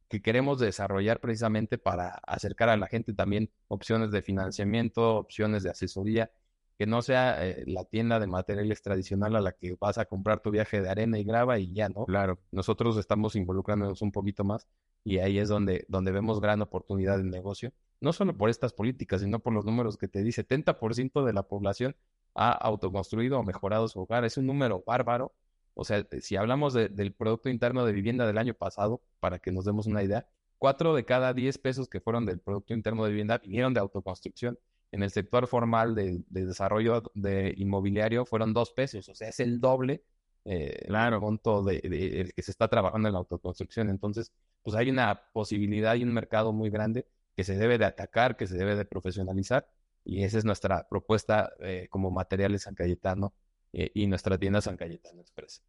que 0.08 0.22
queremos 0.22 0.58
desarrollar 0.58 1.20
precisamente 1.20 1.78
para 1.78 2.10
acercar 2.26 2.68
a 2.68 2.76
la 2.76 2.86
gente 2.86 3.12
también 3.12 3.50
opciones 3.68 4.10
de 4.10 4.22
financiamiento, 4.22 5.16
opciones 5.16 5.62
de 5.62 5.70
asesoría 5.70 6.30
que 6.78 6.86
no 6.86 7.00
sea 7.02 7.46
eh, 7.46 7.64
la 7.66 7.84
tienda 7.84 8.20
de 8.20 8.26
materiales 8.26 8.82
tradicional 8.82 9.34
a 9.36 9.40
la 9.40 9.52
que 9.52 9.76
vas 9.80 9.98
a 9.98 10.04
comprar 10.04 10.40
tu 10.40 10.50
viaje 10.50 10.82
de 10.82 10.90
arena 10.90 11.18
y 11.18 11.24
grava 11.24 11.58
y 11.58 11.72
ya, 11.72 11.88
¿no? 11.88 12.04
Claro, 12.04 12.38
nosotros 12.50 12.98
estamos 12.98 13.34
involucrándonos 13.34 14.02
un 14.02 14.12
poquito 14.12 14.44
más 14.44 14.66
y 15.02 15.18
ahí 15.18 15.38
es 15.38 15.48
donde, 15.48 15.86
donde 15.88 16.12
vemos 16.12 16.40
gran 16.40 16.60
oportunidad 16.60 17.16
de 17.16 17.24
negocio, 17.24 17.72
no 18.00 18.12
solo 18.12 18.36
por 18.36 18.50
estas 18.50 18.74
políticas, 18.74 19.22
sino 19.22 19.38
por 19.38 19.54
los 19.54 19.64
números 19.64 19.96
que 19.96 20.08
te 20.08 20.22
di, 20.22 20.32
70% 20.32 21.24
de 21.24 21.32
la 21.32 21.44
población 21.44 21.96
ha 22.34 22.50
autoconstruido 22.52 23.38
o 23.38 23.42
mejorado 23.42 23.88
su 23.88 24.00
hogar, 24.00 24.24
es 24.24 24.36
un 24.36 24.46
número 24.46 24.82
bárbaro. 24.86 25.32
O 25.78 25.84
sea, 25.84 26.06
si 26.20 26.36
hablamos 26.36 26.72
del 26.74 27.12
Producto 27.12 27.48
Interno 27.48 27.84
de 27.84 27.92
Vivienda 27.92 28.26
del 28.26 28.38
año 28.38 28.54
pasado, 28.54 29.02
para 29.20 29.38
que 29.38 29.52
nos 29.52 29.64
demos 29.64 29.86
una 29.86 30.02
idea, 30.02 30.26
cuatro 30.58 30.94
de 30.94 31.04
cada 31.04 31.34
diez 31.34 31.58
pesos 31.58 31.88
que 31.88 32.00
fueron 32.00 32.24
del 32.26 32.40
Producto 32.40 32.74
Interno 32.74 33.04
de 33.04 33.10
Vivienda 33.10 33.38
vinieron 33.38 33.74
de 33.74 33.80
autoconstrucción 33.80 34.58
en 34.92 35.02
el 35.02 35.10
sector 35.10 35.46
formal 35.46 35.94
de, 35.94 36.22
desarrollo 36.28 37.02
de 37.14 37.54
inmobiliario 37.56 38.24
fueron 38.24 38.52
dos 38.52 38.70
pesos, 38.70 39.08
o 39.08 39.14
sea, 39.14 39.28
es 39.28 39.40
el 39.40 39.60
doble 39.60 40.04
eh, 40.44 40.84
claro. 40.86 41.20
monto 41.20 41.62
de, 41.62 41.78
el 41.82 42.32
que 42.32 42.42
se 42.42 42.50
está 42.50 42.68
trabajando 42.68 43.08
en 43.08 43.14
la 43.14 43.18
autoconstrucción. 43.18 43.90
Entonces, 43.90 44.32
pues 44.62 44.76
hay 44.76 44.90
una 44.90 45.30
posibilidad 45.32 45.94
y 45.96 46.04
un 46.04 46.12
mercado 46.12 46.52
muy 46.52 46.70
grande 46.70 47.06
que 47.34 47.44
se 47.44 47.56
debe 47.56 47.78
de 47.78 47.84
atacar, 47.84 48.36
que 48.36 48.46
se 48.46 48.56
debe 48.56 48.76
de 48.76 48.84
profesionalizar, 48.84 49.68
y 50.04 50.22
esa 50.22 50.38
es 50.38 50.44
nuestra 50.44 50.88
propuesta 50.88 51.52
eh, 51.60 51.88
como 51.90 52.10
Materiales 52.10 52.62
San 52.62 52.74
Cayetano 52.74 53.34
eh, 53.78 53.90
y 53.92 54.06
nuestra 54.06 54.38
tienda 54.38 54.62
San 54.62 54.78
Cayetano 54.78 55.20
Express. 55.20 55.62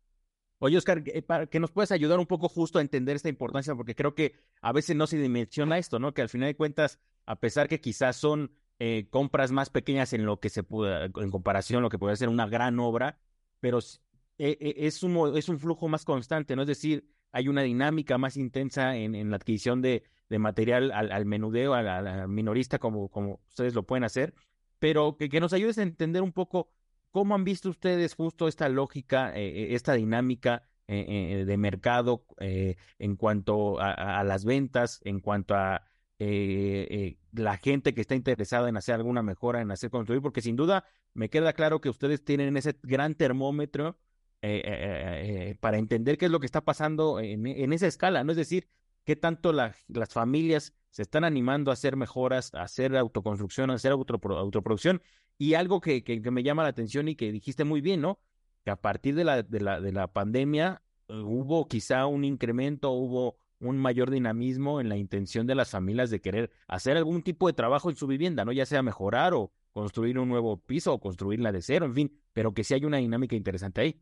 Oye, 0.60 0.78
Oscar, 0.78 1.04
eh, 1.08 1.26
que 1.52 1.60
nos 1.60 1.72
puedas 1.72 1.92
ayudar 1.92 2.20
un 2.20 2.26
poco 2.26 2.48
justo 2.48 2.80
a 2.80 2.82
entender 2.82 3.18
esta 3.18 3.28
importancia, 3.28 3.76
porque 3.76 3.96
creo 3.96 4.16
que 4.16 4.34
a 4.62 4.72
veces 4.72 4.96
no 4.96 5.08
se 5.08 5.18
dimensiona 5.18 5.78
esto, 5.78 6.00
¿no? 6.00 6.14
Que 6.14 6.22
al 6.22 6.30
final 6.30 6.48
de 6.48 6.56
cuentas, 6.56 7.02
a 7.26 7.36
pesar 7.42 7.68
que 7.68 7.82
quizás 7.82 8.16
son 8.16 8.56
eh, 8.80 9.08
compras 9.10 9.52
más 9.52 9.70
pequeñas 9.70 10.14
en 10.14 10.26
lo 10.26 10.40
que 10.40 10.48
se 10.48 10.64
pueda, 10.64 11.04
en 11.04 11.32
comparación 11.32 11.80
a 11.80 11.82
lo 11.82 11.90
que 11.90 12.00
puede 12.00 12.16
ser 12.16 12.30
una 12.30 12.48
gran 12.48 12.80
obra, 12.80 13.20
pero 13.60 13.80
es, 13.80 15.04
un, 15.04 15.38
es 15.38 15.50
un 15.50 15.60
flujo 15.60 15.90
más 15.90 16.06
constante, 16.06 16.56
¿no? 16.56 16.62
Es 16.62 16.70
decir, 16.70 17.12
hay 17.34 17.50
una 17.50 17.64
dinámica 17.64 18.18
más 18.18 18.38
intensa 18.38 18.96
en, 18.96 19.30
la 19.30 19.36
adquisición 19.36 19.82
de, 19.82 20.04
material 20.30 20.92
al, 20.94 21.12
al 21.12 21.26
menudeo, 21.26 21.74
al, 21.74 22.30
minorista, 22.30 22.80
como, 22.80 23.10
como 23.10 23.42
ustedes 23.50 23.74
lo 23.74 23.84
pueden 23.84 24.06
hacer, 24.06 24.34
pero 24.80 25.18
que, 25.18 25.28
que, 25.28 25.42
nos 25.42 25.52
ayudes 25.52 25.78
a 25.78 25.84
entender 25.84 26.22
un 26.22 26.32
poco 26.32 26.72
cómo 27.18 27.34
han 27.34 27.44
visto 27.44 27.72
ustedes 27.72 28.14
justo 28.14 28.48
esta 28.48 28.70
lógica, 28.70 29.36
esta 29.36 29.94
dinámica 29.94 30.62
de 30.88 31.56
mercado 31.58 32.28
en 32.38 33.16
cuanto 33.16 33.80
a, 33.80 34.24
las 34.24 34.46
ventas, 34.46 35.02
en 35.04 35.20
cuanto 35.20 35.56
a 35.56 35.82
eh, 36.20 36.88
eh, 36.92 37.18
la 37.32 37.58
gente 37.58 37.96
que 37.96 38.02
está 38.02 38.14
interesada 38.14 38.70
en 38.70 38.78
hacer 38.78 38.94
alguna 38.94 39.24
mejora, 39.24 39.62
en 39.62 39.72
hacer 39.72 39.90
construir, 39.90 40.22
porque 40.22 40.44
sin 40.44 40.56
duda 40.56 40.86
me 41.16 41.32
queda 41.32 41.54
claro 41.54 41.82
que 41.82 41.90
ustedes 41.90 42.24
tienen 42.24 42.56
ese 42.56 42.78
gran 42.84 43.16
termómetro 43.16 43.98
eh, 44.44 45.58
para 45.60 45.80
entender 45.80 46.20
qué 46.20 46.26
es 46.26 46.32
lo 46.32 46.40
que 46.40 46.46
está 46.46 46.62
pasando 46.62 47.20
en, 47.20 47.74
esa 47.74 47.88
escala, 47.88 48.24
¿no? 48.24 48.30
Es 48.32 48.38
decir, 48.38 48.70
qué 49.08 49.16
tanto 49.16 49.54
las 49.54 49.86
familias 50.10 50.74
se 50.90 51.02
están 51.02 51.24
animando 51.24 51.72
a 51.72 51.76
hacer 51.76 51.96
mejoras, 51.96 52.54
a 52.54 52.64
hacer 52.64 52.98
autoconstrucción, 52.98 53.72
a 53.72 53.76
hacer 53.76 53.94
autoproducción, 53.94 55.02
y 55.38 55.54
algo 55.54 55.80
que, 55.80 56.04
que, 56.04 56.20
me 56.30 56.44
llama 56.44 56.64
la 56.64 56.70
atención 56.70 57.08
y 57.08 57.16
que 57.16 57.32
dijiste 57.32 57.64
muy 57.64 57.80
bien, 57.80 58.02
¿no? 58.02 58.20
Que 58.66 58.72
a 58.72 58.82
partir 58.82 59.16
de 59.16 59.24
la, 59.24 59.44
de 59.44 59.62
la, 59.62 59.80
de 59.80 59.94
la 59.94 60.12
pandemia 60.12 60.82
hubo 61.08 61.70
quizá 61.70 62.06
un 62.06 62.26
incremento, 62.26 62.92
hubo 62.92 63.38
un 63.60 63.78
mayor 63.78 64.12
dinamismo 64.12 64.82
en 64.82 64.90
la 64.90 64.98
intención 64.98 65.48
de 65.48 65.56
las 65.56 65.70
familias 65.70 66.10
de 66.10 66.20
querer 66.20 66.52
hacer 66.68 66.98
algún 66.98 67.24
tipo 67.24 67.48
de 67.48 67.54
trabajo 67.54 67.90
en 67.90 67.96
su 67.96 68.08
vivienda, 68.08 68.44
¿no? 68.44 68.52
Ya 68.52 68.66
sea 68.66 68.84
mejorar 68.84 69.34
o 69.34 69.54
construir 69.72 70.20
un 70.20 70.28
nuevo 70.28 70.58
piso 70.58 70.94
o 70.94 71.00
construirla 71.00 71.54
de 71.54 71.62
cero, 71.62 71.86
en 71.86 71.94
fin, 71.94 72.22
pero 72.34 72.54
que 72.54 72.66
sí 72.66 72.74
hay 72.74 72.84
una 72.84 72.98
dinámica 72.98 73.38
interesante 73.38 73.80
ahí. 73.80 74.02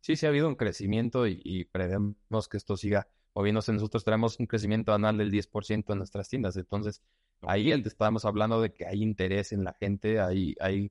Sí, 0.00 0.16
sí 0.16 0.24
ha 0.24 0.30
habido 0.30 0.48
un 0.48 0.54
crecimiento 0.54 1.26
y, 1.26 1.42
y 1.44 1.66
que 1.66 2.56
esto 2.56 2.78
siga 2.78 3.08
moviéndose. 3.36 3.72
Nosotros 3.72 4.02
tenemos 4.02 4.40
un 4.40 4.46
crecimiento 4.46 4.94
anual 4.94 5.18
del 5.18 5.30
10% 5.30 5.92
en 5.92 5.98
nuestras 5.98 6.28
tiendas, 6.28 6.56
entonces 6.56 7.02
ahí 7.42 7.70
estamos 7.70 8.24
hablando 8.24 8.62
de 8.62 8.72
que 8.72 8.86
hay 8.86 9.02
interés 9.02 9.52
en 9.52 9.62
la 9.62 9.74
gente, 9.74 10.20
hay, 10.20 10.56
hay 10.58 10.90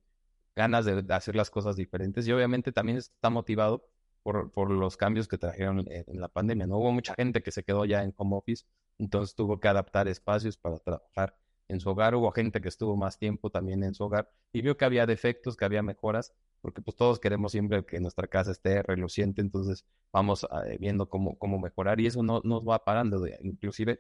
ganas 0.55 0.85
de 0.85 1.03
hacer 1.13 1.35
las 1.35 1.49
cosas 1.49 1.75
diferentes 1.75 2.27
y 2.27 2.31
obviamente 2.31 2.71
también 2.71 2.99
está 2.99 3.31
motivado 3.31 3.89
por, 4.21 4.51
por 4.51 4.69
los 4.69 4.95
cambios 4.95 5.27
que 5.27 5.39
trajeron 5.39 5.85
en, 5.89 6.21
la 6.21 6.27
pandemia. 6.27 6.67
No 6.67 6.77
hubo 6.77 6.91
mucha 6.91 7.15
gente 7.15 7.41
que 7.41 7.51
se 7.51 7.63
quedó 7.63 7.83
ya 7.83 8.03
en 8.03 8.13
home 8.15 8.37
office, 8.37 8.65
entonces 8.99 9.35
tuvo 9.35 9.59
que 9.59 9.67
adaptar 9.67 10.07
espacios 10.07 10.55
para 10.55 10.77
trabajar 10.77 11.35
en 11.67 11.79
su 11.79 11.89
hogar. 11.89 12.13
Hubo 12.13 12.31
gente 12.31 12.61
que 12.61 12.69
estuvo 12.69 12.95
más 12.95 13.17
tiempo 13.17 13.49
también 13.49 13.83
en 13.83 13.95
su 13.95 14.03
hogar 14.03 14.31
y 14.53 14.61
vio 14.61 14.77
que 14.77 14.85
había 14.85 15.07
defectos, 15.07 15.57
que 15.57 15.65
había 15.65 15.81
mejoras, 15.81 16.31
porque 16.65 16.81
pues 16.81 16.97
todos 16.97 17.19
queremos 17.19 17.51
siempre 17.51 17.85
que 17.85 17.99
nuestra 17.99 18.25
casa 18.25 18.49
esté 18.49 18.81
reluciente, 18.81 19.39
entonces 19.39 19.85
vamos 20.11 20.47
eh, 20.65 20.77
viendo 20.79 21.07
cómo, 21.07 21.37
cómo 21.37 21.59
mejorar 21.59 21.99
y 21.99 22.07
eso 22.07 22.23
no 22.23 22.41
nos 22.43 22.67
va 22.67 22.83
parando. 22.83 23.19
De, 23.19 23.37
inclusive 23.43 23.99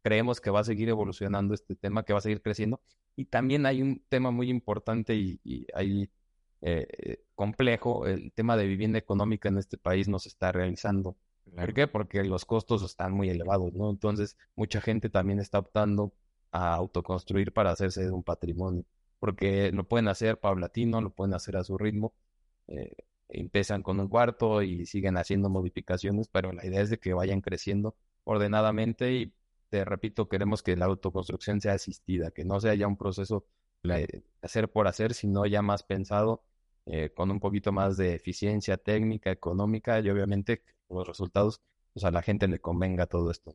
creemos 0.00 0.40
que 0.40 0.50
va 0.50 0.60
a 0.60 0.64
seguir 0.64 0.88
evolucionando 0.88 1.54
este 1.54 1.74
tema, 1.74 2.04
que 2.04 2.12
va 2.12 2.20
a 2.20 2.22
seguir 2.22 2.40
creciendo. 2.40 2.80
Y 3.16 3.24
también 3.24 3.66
hay 3.66 3.82
un 3.82 4.00
tema 4.08 4.30
muy 4.30 4.48
importante 4.48 5.16
y, 5.16 5.40
y 5.42 5.66
hay 5.74 6.08
eh, 6.60 7.24
complejo, 7.34 8.06
el 8.06 8.32
tema 8.32 8.56
de 8.56 8.68
vivienda 8.68 9.00
económica 9.00 9.48
en 9.48 9.58
este 9.58 9.76
país 9.76 10.06
no 10.06 10.20
se 10.20 10.28
está 10.28 10.52
realizando. 10.52 11.16
¿Por 11.52 11.74
qué? 11.74 11.88
Porque 11.88 12.22
los 12.22 12.44
costos 12.44 12.84
están 12.84 13.12
muy 13.12 13.28
elevados, 13.28 13.72
¿no? 13.74 13.90
Entonces, 13.90 14.36
mucha 14.54 14.80
gente 14.80 15.10
también 15.10 15.40
está 15.40 15.58
optando 15.58 16.12
a 16.52 16.74
autoconstruir 16.74 17.52
para 17.52 17.72
hacerse 17.72 18.04
de 18.04 18.12
un 18.12 18.22
patrimonio, 18.22 18.84
porque 19.22 19.70
lo 19.70 19.84
pueden 19.86 20.08
hacer 20.08 20.40
paulatino, 20.40 21.00
lo 21.00 21.10
pueden 21.10 21.32
hacer 21.34 21.56
a 21.56 21.62
su 21.62 21.78
ritmo. 21.78 22.12
Eh, 22.66 22.92
empiezan 23.28 23.84
con 23.84 24.00
un 24.00 24.08
cuarto 24.08 24.62
y 24.62 24.84
siguen 24.84 25.16
haciendo 25.16 25.48
modificaciones, 25.48 26.26
pero 26.26 26.50
la 26.52 26.66
idea 26.66 26.80
es 26.80 26.90
de 26.90 26.98
que 26.98 27.14
vayan 27.14 27.40
creciendo 27.40 27.94
ordenadamente 28.24 29.12
y 29.12 29.32
te 29.68 29.84
repito, 29.84 30.28
queremos 30.28 30.64
que 30.64 30.76
la 30.76 30.86
autoconstrucción 30.86 31.60
sea 31.60 31.74
asistida, 31.74 32.32
que 32.32 32.44
no 32.44 32.58
sea 32.58 32.74
ya 32.74 32.88
un 32.88 32.96
proceso 32.96 33.46
de 33.84 34.24
hacer 34.42 34.68
por 34.72 34.88
hacer, 34.88 35.14
sino 35.14 35.46
ya 35.46 35.62
más 35.62 35.84
pensado 35.84 36.42
eh, 36.86 37.10
con 37.14 37.30
un 37.30 37.38
poquito 37.38 37.70
más 37.70 37.96
de 37.96 38.14
eficiencia 38.16 38.76
técnica, 38.76 39.30
económica 39.30 40.00
y 40.00 40.10
obviamente 40.10 40.64
los 40.88 41.06
resultados, 41.06 41.60
pues 41.92 42.04
a 42.04 42.10
la 42.10 42.22
gente 42.22 42.48
le 42.48 42.58
convenga 42.58 43.06
todo 43.06 43.30
esto, 43.30 43.54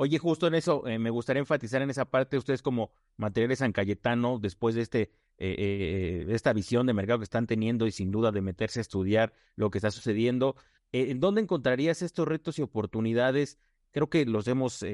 Oye, 0.00 0.18
justo 0.20 0.46
en 0.46 0.54
eso, 0.54 0.86
eh, 0.86 0.96
me 1.00 1.10
gustaría 1.10 1.40
enfatizar 1.40 1.82
en 1.82 1.90
esa 1.90 2.04
parte, 2.04 2.38
ustedes 2.38 2.62
como 2.62 2.92
Materiales 3.16 3.58
San 3.58 3.72
Cayetano, 3.72 4.38
después 4.38 4.76
de 4.76 4.82
este, 4.82 5.10
eh, 5.38 6.24
esta 6.28 6.52
visión 6.52 6.86
de 6.86 6.92
mercado 6.92 7.18
que 7.18 7.24
están 7.24 7.48
teniendo 7.48 7.84
y 7.84 7.90
sin 7.90 8.12
duda 8.12 8.30
de 8.30 8.40
meterse 8.40 8.78
a 8.78 8.82
estudiar 8.82 9.32
lo 9.56 9.70
que 9.72 9.78
está 9.78 9.90
sucediendo, 9.90 10.54
¿en 10.92 11.18
dónde 11.18 11.40
encontrarías 11.40 12.02
estos 12.02 12.28
retos 12.28 12.60
y 12.60 12.62
oportunidades? 12.62 13.58
Creo 13.90 14.08
que 14.08 14.24
los 14.24 14.46
hemos 14.46 14.84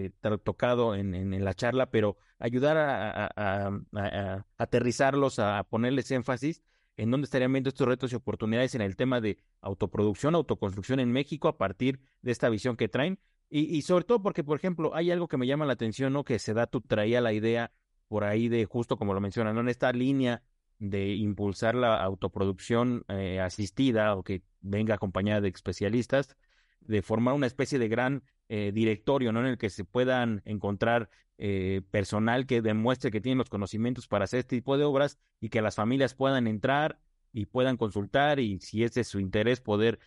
tocado 0.43 0.95
en, 0.95 1.15
en, 1.15 1.45
la 1.45 1.53
charla, 1.53 1.91
pero 1.91 2.17
ayudar 2.39 2.79
a, 2.79 3.31
a 3.37 4.47
aterrizarlos, 4.57 5.39
a 5.39 5.65
ponerles 5.65 6.11
énfasis 6.13 6.63
en 6.97 7.11
dónde 7.11 7.27
estarían 7.27 7.53
viendo 7.53 7.69
estos 7.69 7.87
retos 7.87 8.11
y 8.11 8.15
oportunidades 8.15 8.75
en 8.75 8.81
el 8.81 8.97
tema 8.97 9.21
de 9.21 9.37
autoproducción, 9.61 10.35
autoconstrucción 10.35 10.99
en 10.99 11.13
México 11.13 11.49
a 11.49 11.59
partir 11.59 12.01
de 12.23 12.33
esta 12.33 12.49
visión 12.49 12.79
que 12.79 12.89
traen. 12.89 13.19
Y, 13.51 13.77
y 13.77 13.83
sobre 13.83 14.05
todo 14.05 14.23
porque, 14.23 14.43
por 14.43 14.57
ejemplo, 14.59 14.95
hay 14.95 15.11
algo 15.11 15.29
que 15.29 15.37
me 15.37 15.47
llama 15.47 15.67
la 15.67 15.75
atención, 15.75 16.13
¿no? 16.13 16.25
Que 16.25 16.39
Sedatu 16.39 16.81
traía 16.81 17.21
la 17.21 17.33
idea 17.33 17.73
por 18.09 18.25
ahí 18.25 18.49
de, 18.49 18.65
justo 18.65 18.97
como 18.97 19.15
lo 19.15 19.21
mencionan, 19.21 19.55
¿no? 19.55 19.61
En 19.61 19.69
esta 19.69 19.93
línea 19.93 20.43
de 20.79 21.15
impulsar 21.15 21.75
la 21.75 22.03
autoproducción 22.03 23.05
eh, 23.09 23.41
asistida 23.41 24.15
o 24.15 24.23
que 24.23 24.43
venga 24.61 24.95
acompañada 24.95 25.41
de 25.41 25.49
especialistas, 25.49 26.37
de 26.81 27.03
formar 27.03 27.35
una 27.35 27.47
especie 27.47 27.79
de 27.79 27.89
gran 27.89 28.23
eh, 28.49 28.73
directorio, 28.75 29.33
¿no? 29.33 29.41
En 29.41 29.47
el 29.47 29.59
que 29.59 29.71
se 29.71 29.85
puedan 29.85 30.43
encontrar 30.45 31.11
eh, 31.39 31.83
personal 31.91 32.47
que 32.47 32.63
demuestre 32.63 33.11
que 33.11 33.21
tiene 33.21 33.39
los 33.39 33.51
conocimientos 33.51 34.07
para 34.07 34.25
hacer 34.25 34.41
este 34.41 34.57
tipo 34.57 34.77
de 34.77 34.85
obras 34.85 35.19
y 35.41 35.49
que 35.49 35.63
las 35.63 35.75
familias 35.75 36.15
puedan 36.15 36.47
entrar 36.47 36.99
y 37.33 37.47
puedan 37.47 37.77
consultar 37.77 38.39
y 38.39 38.61
si 38.61 38.85
es 38.85 38.95
de 38.95 39.05
su 39.05 39.21
interés 39.21 39.61
poder 39.61 39.99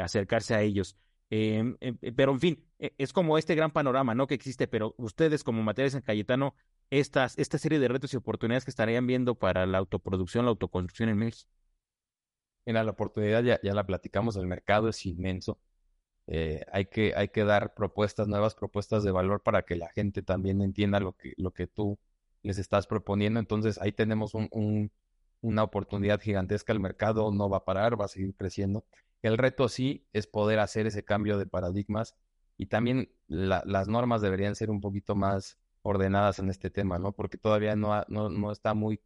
acercarse 0.00 0.54
a 0.54 0.62
ellos. 0.62 0.96
Em, 1.30 1.76
em, 1.80 1.96
pero 2.16 2.32
en 2.32 2.40
fin, 2.40 2.64
e, 2.78 2.92
es 2.98 3.12
como 3.12 3.38
este 3.38 3.54
gran 3.54 3.70
panorama, 3.70 4.14
¿no? 4.14 4.26
Que 4.26 4.34
existe, 4.34 4.66
pero 4.66 4.94
ustedes 4.98 5.44
como 5.44 5.62
Materiales 5.62 5.94
en 5.94 6.02
Cayetano 6.02 6.54
estas, 6.90 7.38
esta 7.38 7.58
serie 7.58 7.78
de 7.78 7.88
retos 7.88 8.12
y 8.12 8.16
oportunidades 8.16 8.64
que 8.64 8.70
estarían 8.70 9.06
viendo 9.06 9.36
para 9.36 9.64
la 9.66 9.78
autoproducción, 9.78 10.44
la 10.44 10.50
autoconstrucción 10.50 11.08
en 11.08 11.18
México? 11.18 11.48
Mira, 12.66 12.84
la 12.84 12.90
oportunidad 12.90 13.42
ya, 13.42 13.60
ya 13.62 13.74
la 13.74 13.86
platicamos, 13.86 14.36
el 14.36 14.46
mercado 14.46 14.88
es 14.88 15.06
inmenso. 15.06 15.58
Eh, 16.26 16.64
hay, 16.72 16.86
que, 16.86 17.14
hay 17.16 17.28
que 17.28 17.44
dar 17.44 17.74
propuestas, 17.74 18.28
nuevas 18.28 18.54
propuestas 18.54 19.02
de 19.02 19.10
valor 19.10 19.42
para 19.42 19.62
que 19.62 19.76
la 19.76 19.88
gente 19.90 20.22
también 20.22 20.62
entienda 20.62 21.00
lo 21.00 21.14
que, 21.16 21.34
lo 21.36 21.52
que 21.52 21.66
tú 21.66 21.98
les 22.42 22.58
estás 22.58 22.86
proponiendo. 22.86 23.40
Entonces 23.40 23.78
ahí 23.80 23.92
tenemos 23.92 24.34
un, 24.34 24.48
un, 24.52 24.92
una 25.40 25.62
oportunidad 25.64 26.20
gigantesca. 26.20 26.72
El 26.72 26.80
mercado 26.80 27.32
no 27.32 27.48
va 27.48 27.58
a 27.58 27.64
parar, 27.64 28.00
va 28.00 28.04
a 28.06 28.08
seguir 28.08 28.34
creciendo. 28.36 28.84
El 29.22 29.38
reto 29.38 29.68
sí 29.68 30.06
es 30.12 30.26
poder 30.26 30.58
hacer 30.58 30.86
ese 30.86 31.04
cambio 31.04 31.38
de 31.38 31.46
paradigmas 31.46 32.16
y 32.56 32.66
también 32.66 33.10
las 33.28 33.88
normas 33.88 34.20
deberían 34.22 34.54
ser 34.54 34.70
un 34.70 34.80
poquito 34.80 35.14
más 35.14 35.58
ordenadas 35.82 36.38
en 36.38 36.50
este 36.50 36.70
tema, 36.70 36.98
¿no? 36.98 37.12
Porque 37.12 37.38
todavía 37.38 37.76
no, 37.76 38.04
no, 38.08 38.52
está 38.52 38.74
muy 38.74 39.00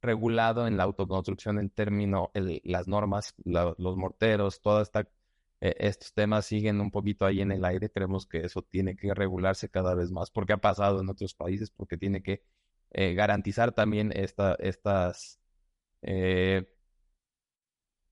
regulado 0.00 0.66
en 0.66 0.76
la 0.76 0.84
autoconstrucción 0.84 1.58
en 1.58 1.70
términos, 1.70 2.28
las 2.64 2.88
normas, 2.88 3.34
los 3.44 3.96
morteros, 3.96 4.60
todos 4.60 4.90
eh, 5.60 5.74
estos 5.78 6.12
temas 6.12 6.46
siguen 6.46 6.80
un 6.80 6.90
poquito 6.90 7.24
ahí 7.24 7.40
en 7.40 7.52
el 7.52 7.64
aire. 7.64 7.90
Creemos 7.90 8.26
que 8.26 8.40
eso 8.44 8.62
tiene 8.62 8.96
que 8.96 9.14
regularse 9.14 9.70
cada 9.70 9.94
vez 9.94 10.10
más, 10.10 10.30
porque 10.30 10.52
ha 10.52 10.58
pasado 10.58 11.00
en 11.00 11.08
otros 11.08 11.34
países, 11.34 11.70
porque 11.70 11.96
tiene 11.96 12.22
que 12.22 12.42
eh, 12.90 13.14
garantizar 13.14 13.72
también 13.72 14.12
esta, 14.14 14.54
estas 14.60 15.40
eh, 16.02 16.73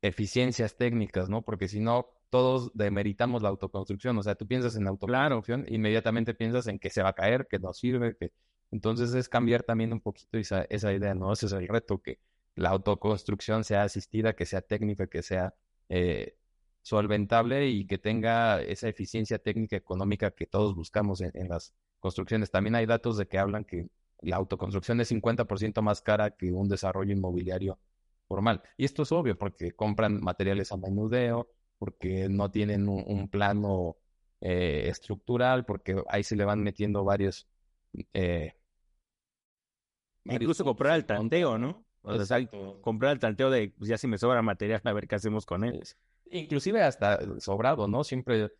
eficiencias 0.02 0.76
técnicas, 0.76 1.28
¿no? 1.28 1.42
Porque 1.42 1.68
si 1.68 1.80
no, 1.80 2.08
todos 2.28 2.72
demeritamos 2.74 3.42
la 3.42 3.48
autoconstrucción. 3.50 4.18
O 4.18 4.22
sea, 4.22 4.34
tú 4.34 4.46
piensas 4.46 4.76
en 4.76 4.86
autoconstrucción, 4.88 5.64
inmediatamente 5.68 6.34
piensas 6.34 6.66
en 6.66 6.78
que 6.78 6.90
se 6.90 7.02
va 7.02 7.10
a 7.10 7.12
caer, 7.14 7.46
que 7.48 7.58
no 7.58 7.72
sirve, 7.72 8.16
que... 8.16 8.32
Entonces 8.70 9.14
es 9.14 9.28
cambiar 9.28 9.62
también 9.62 9.92
un 9.92 10.00
poquito 10.00 10.38
esa, 10.38 10.62
esa 10.70 10.92
idea, 10.92 11.14
¿no? 11.14 11.32
Ese 11.32 11.46
es 11.46 11.52
el 11.52 11.68
reto, 11.68 12.00
que 12.00 12.18
la 12.54 12.70
autoconstrucción 12.70 13.64
sea 13.64 13.82
asistida, 13.84 14.34
que 14.34 14.46
sea 14.46 14.62
técnica, 14.62 15.06
que 15.08 15.22
sea 15.22 15.54
eh, 15.90 16.36
solventable 16.80 17.68
y 17.68 17.86
que 17.86 17.98
tenga 17.98 18.62
esa 18.62 18.88
eficiencia 18.88 19.38
técnica 19.38 19.76
económica 19.76 20.30
que 20.30 20.46
todos 20.46 20.74
buscamos 20.74 21.20
en, 21.20 21.32
en 21.34 21.48
las 21.48 21.74
construcciones. 22.00 22.50
También 22.50 22.74
hay 22.76 22.86
datos 22.86 23.18
de 23.18 23.28
que 23.28 23.38
hablan 23.38 23.64
que 23.64 23.88
la 24.22 24.36
autoconstrucción 24.36 25.00
es 25.00 25.12
50% 25.12 25.82
más 25.82 26.00
cara 26.00 26.30
que 26.30 26.50
un 26.52 26.68
desarrollo 26.68 27.12
inmobiliario 27.12 27.78
formal. 28.32 28.62
Y 28.78 28.86
esto 28.86 29.02
es 29.02 29.12
obvio 29.12 29.36
porque 29.36 29.72
compran 29.72 30.20
materiales 30.22 30.72
a 30.72 30.78
menudeo, 30.78 31.50
porque 31.78 32.28
no 32.30 32.50
tienen 32.50 32.88
un, 32.88 33.28
plano 33.28 33.98
eh, 34.40 34.84
estructural, 34.88 35.66
porque 35.66 36.02
ahí 36.08 36.24
se 36.24 36.34
le 36.34 36.46
van 36.46 36.62
metiendo 36.62 37.04
varios... 37.04 37.46
Eh, 38.14 38.54
Incluso 40.24 40.64
comprar 40.64 40.96
el 40.96 41.04
tanteo, 41.04 41.58
¿no? 41.58 41.84
O 42.00 42.18
sea, 42.24 42.38
comprar 42.80 43.12
el 43.12 43.18
tanteo 43.18 43.50
de, 43.50 43.74
pues 43.76 43.90
ya 43.90 43.98
si 43.98 44.06
me 44.06 44.16
sobra 44.16 44.40
material, 44.40 44.80
a 44.82 44.92
ver 44.94 45.06
qué 45.06 45.16
hacemos 45.16 45.44
con 45.44 45.64
él. 45.64 45.82
Inclusive 46.30 46.82
hasta 46.82 47.20
sobrado, 47.38 47.86
¿no? 47.86 48.02
Siempre 48.02 48.50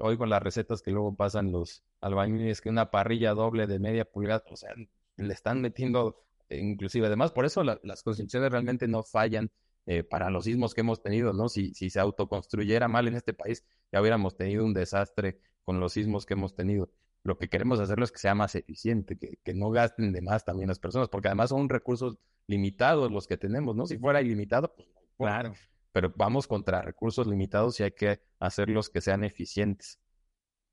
oigo 0.00 0.26
las 0.26 0.42
recetas 0.42 0.80
que 0.80 0.90
luego 0.90 1.14
pasan 1.14 1.52
los 1.52 1.82
albañiles 2.00 2.60
que 2.60 2.70
una 2.70 2.90
parrilla 2.90 3.34
doble 3.34 3.66
de 3.66 3.78
media 3.78 4.04
pulgada, 4.04 4.42
o 4.50 4.56
sea, 4.56 4.70
le 5.16 5.32
están 5.32 5.60
metiendo 5.60 6.24
inclusive 6.58 7.06
además, 7.06 7.32
por 7.32 7.44
eso 7.44 7.62
las 7.64 8.02
construcciones 8.02 8.50
realmente 8.50 8.88
no 8.88 9.02
fallan 9.02 9.50
eh, 9.86 10.04
para 10.04 10.30
los 10.30 10.44
sismos 10.44 10.74
que 10.74 10.82
hemos 10.82 11.02
tenido, 11.02 11.32
¿no? 11.32 11.48
Si, 11.48 11.74
si 11.74 11.90
se 11.90 11.98
autoconstruyera 11.98 12.86
mal 12.88 13.08
en 13.08 13.14
este 13.14 13.34
país, 13.34 13.64
ya 13.90 14.00
hubiéramos 14.00 14.36
tenido 14.36 14.64
un 14.64 14.74
desastre 14.74 15.40
con 15.64 15.80
los 15.80 15.92
sismos 15.94 16.24
que 16.24 16.34
hemos 16.34 16.54
tenido. 16.54 16.90
Lo 17.24 17.36
que 17.38 17.48
queremos 17.48 17.80
hacerlo 17.80 18.04
es 18.04 18.12
que 18.12 18.18
sea 18.18 18.34
más 18.34 18.54
eficiente, 18.54 19.16
que, 19.16 19.38
que 19.42 19.54
no 19.54 19.70
gasten 19.70 20.12
de 20.12 20.22
más 20.22 20.44
también 20.44 20.68
las 20.68 20.78
personas, 20.78 21.08
porque 21.08 21.28
además 21.28 21.50
son 21.50 21.68
recursos 21.68 22.18
limitados 22.46 23.10
los 23.10 23.26
que 23.26 23.36
tenemos, 23.36 23.74
¿no? 23.74 23.86
Si 23.86 23.98
fuera 23.98 24.20
ilimitado, 24.20 24.74
pues 24.74 24.88
claro. 25.16 25.52
Pero 25.92 26.12
vamos 26.16 26.46
contra 26.46 26.80
recursos 26.82 27.26
limitados 27.26 27.78
y 27.80 27.82
hay 27.82 27.92
que 27.92 28.20
hacerlos 28.38 28.88
que 28.88 29.00
sean 29.00 29.24
eficientes. 29.24 29.98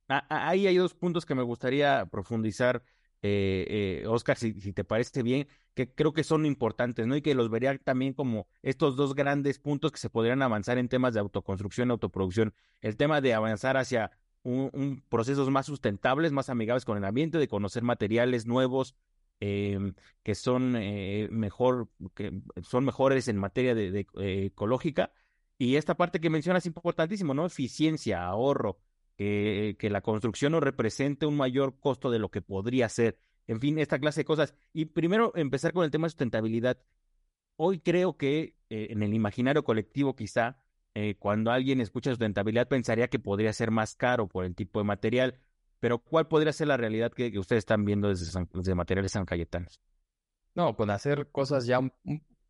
Ah, 0.07 0.25
ah, 0.29 0.49
ahí 0.49 0.65
hay 0.65 0.77
dos 0.77 0.93
puntos 0.93 1.25
que 1.25 1.35
me 1.35 1.43
gustaría 1.43 2.05
profundizar 2.07 2.83
eh, 3.21 4.01
eh, 4.03 4.07
Oscar, 4.07 4.37
si, 4.37 4.53
te 4.53 4.83
parece 4.83 5.23
bien, 5.23 5.47
que 5.73 5.93
creo 5.93 6.13
que 6.13 6.23
son 6.23 6.45
importantes, 6.45 7.05
¿no? 7.07 7.15
Y 7.15 7.21
que 7.21 7.35
los 7.35 7.49
vería 7.49 7.77
también 7.77 8.13
como 8.13 8.47
estos 8.61 8.95
dos 8.95 9.15
grandes 9.15 9.59
puntos 9.59 9.91
que 9.91 9.99
se 9.99 10.09
podrían 10.09 10.41
avanzar 10.41 10.77
en 10.77 10.89
temas 10.89 11.13
de 11.13 11.19
autoconstrucción, 11.19 11.91
autoproducción. 11.91 12.53
El 12.81 12.97
tema 12.97 13.21
de 13.21 13.33
avanzar 13.33 13.77
hacia 13.77 14.11
un, 14.43 15.03
procesos 15.09 15.49
más 15.49 15.65
sustentables, 15.65 16.31
más 16.31 16.49
amigables 16.49 16.85
con 16.85 16.97
el 16.97 17.05
ambiente, 17.05 17.37
de 17.37 17.47
conocer 17.47 17.83
materiales 17.83 18.45
nuevos 18.45 18.95
em, 19.39 19.93
que 20.23 20.35
son 20.35 20.75
eh, 20.77 21.27
mejor, 21.31 21.89
que 22.13 22.41
son 22.61 22.85
mejores 22.85 23.27
en 23.27 23.37
materia 23.37 23.75
de, 23.75 24.07
eh, 24.19 24.45
ecológica. 24.45 25.11
Y 25.57 25.75
esta 25.75 25.95
parte 25.95 26.21
que 26.21 26.29
mencionas 26.29 26.63
es 26.63 26.67
importantísimo, 26.67 27.33
¿no? 27.33 27.45
Eficiencia, 27.45 28.25
ahorro, 28.25 28.79
que, 29.19 29.89
la 29.89 30.01
construcción 30.01 30.53
no 30.53 30.61
represente 30.61 31.25
un 31.25 31.35
mayor 31.35 31.77
costo 31.79 32.09
de 32.09 32.19
lo 32.19 32.29
que 32.29 32.41
podría 32.41 32.87
ser. 32.87 33.19
En 33.47 33.59
fin, 33.59 33.77
esta 33.77 33.99
clase 33.99 34.21
de 34.21 34.25
cosas. 34.25 34.55
Y 34.71 34.85
primero 34.85 35.33
empezar 35.35 35.73
con 35.73 35.83
el 35.83 35.91
tema 35.91 36.05
de 36.05 36.11
sustentabilidad. 36.11 36.77
Hoy 37.57 37.79
creo 37.79 38.15
que 38.15 38.55
eh, 38.69 38.87
en 38.91 39.03
el 39.03 39.13
imaginario 39.13 39.65
colectivo 39.65 40.15
quizá, 40.15 40.63
eh, 40.93 41.15
cuando 41.19 41.51
alguien 41.51 41.81
escucha 41.81 42.11
sustentabilidad 42.11 42.69
pensaría 42.69 43.09
que 43.09 43.19
podría 43.19 43.51
ser 43.51 43.71
más 43.71 43.95
caro 43.95 44.27
por 44.29 44.45
el 44.45 44.55
tipo 44.55 44.79
de 44.79 44.85
material, 44.85 45.39
pero 45.81 45.99
¿cuál 45.99 46.27
podría 46.29 46.53
ser 46.53 46.67
la 46.67 46.77
realidad 46.77 47.11
que, 47.11 47.37
ustedes 47.37 47.61
están 47.61 47.83
viendo 47.83 48.07
desde, 48.07 48.47
desde 48.53 48.75
Materiales 48.75 49.11
San 49.11 49.25
Cayetano? 49.25 49.67
No, 50.55 50.77
con 50.77 50.89
hacer 50.91 51.29
cosas 51.31 51.65
ya 51.65 51.79
un, 51.79 51.91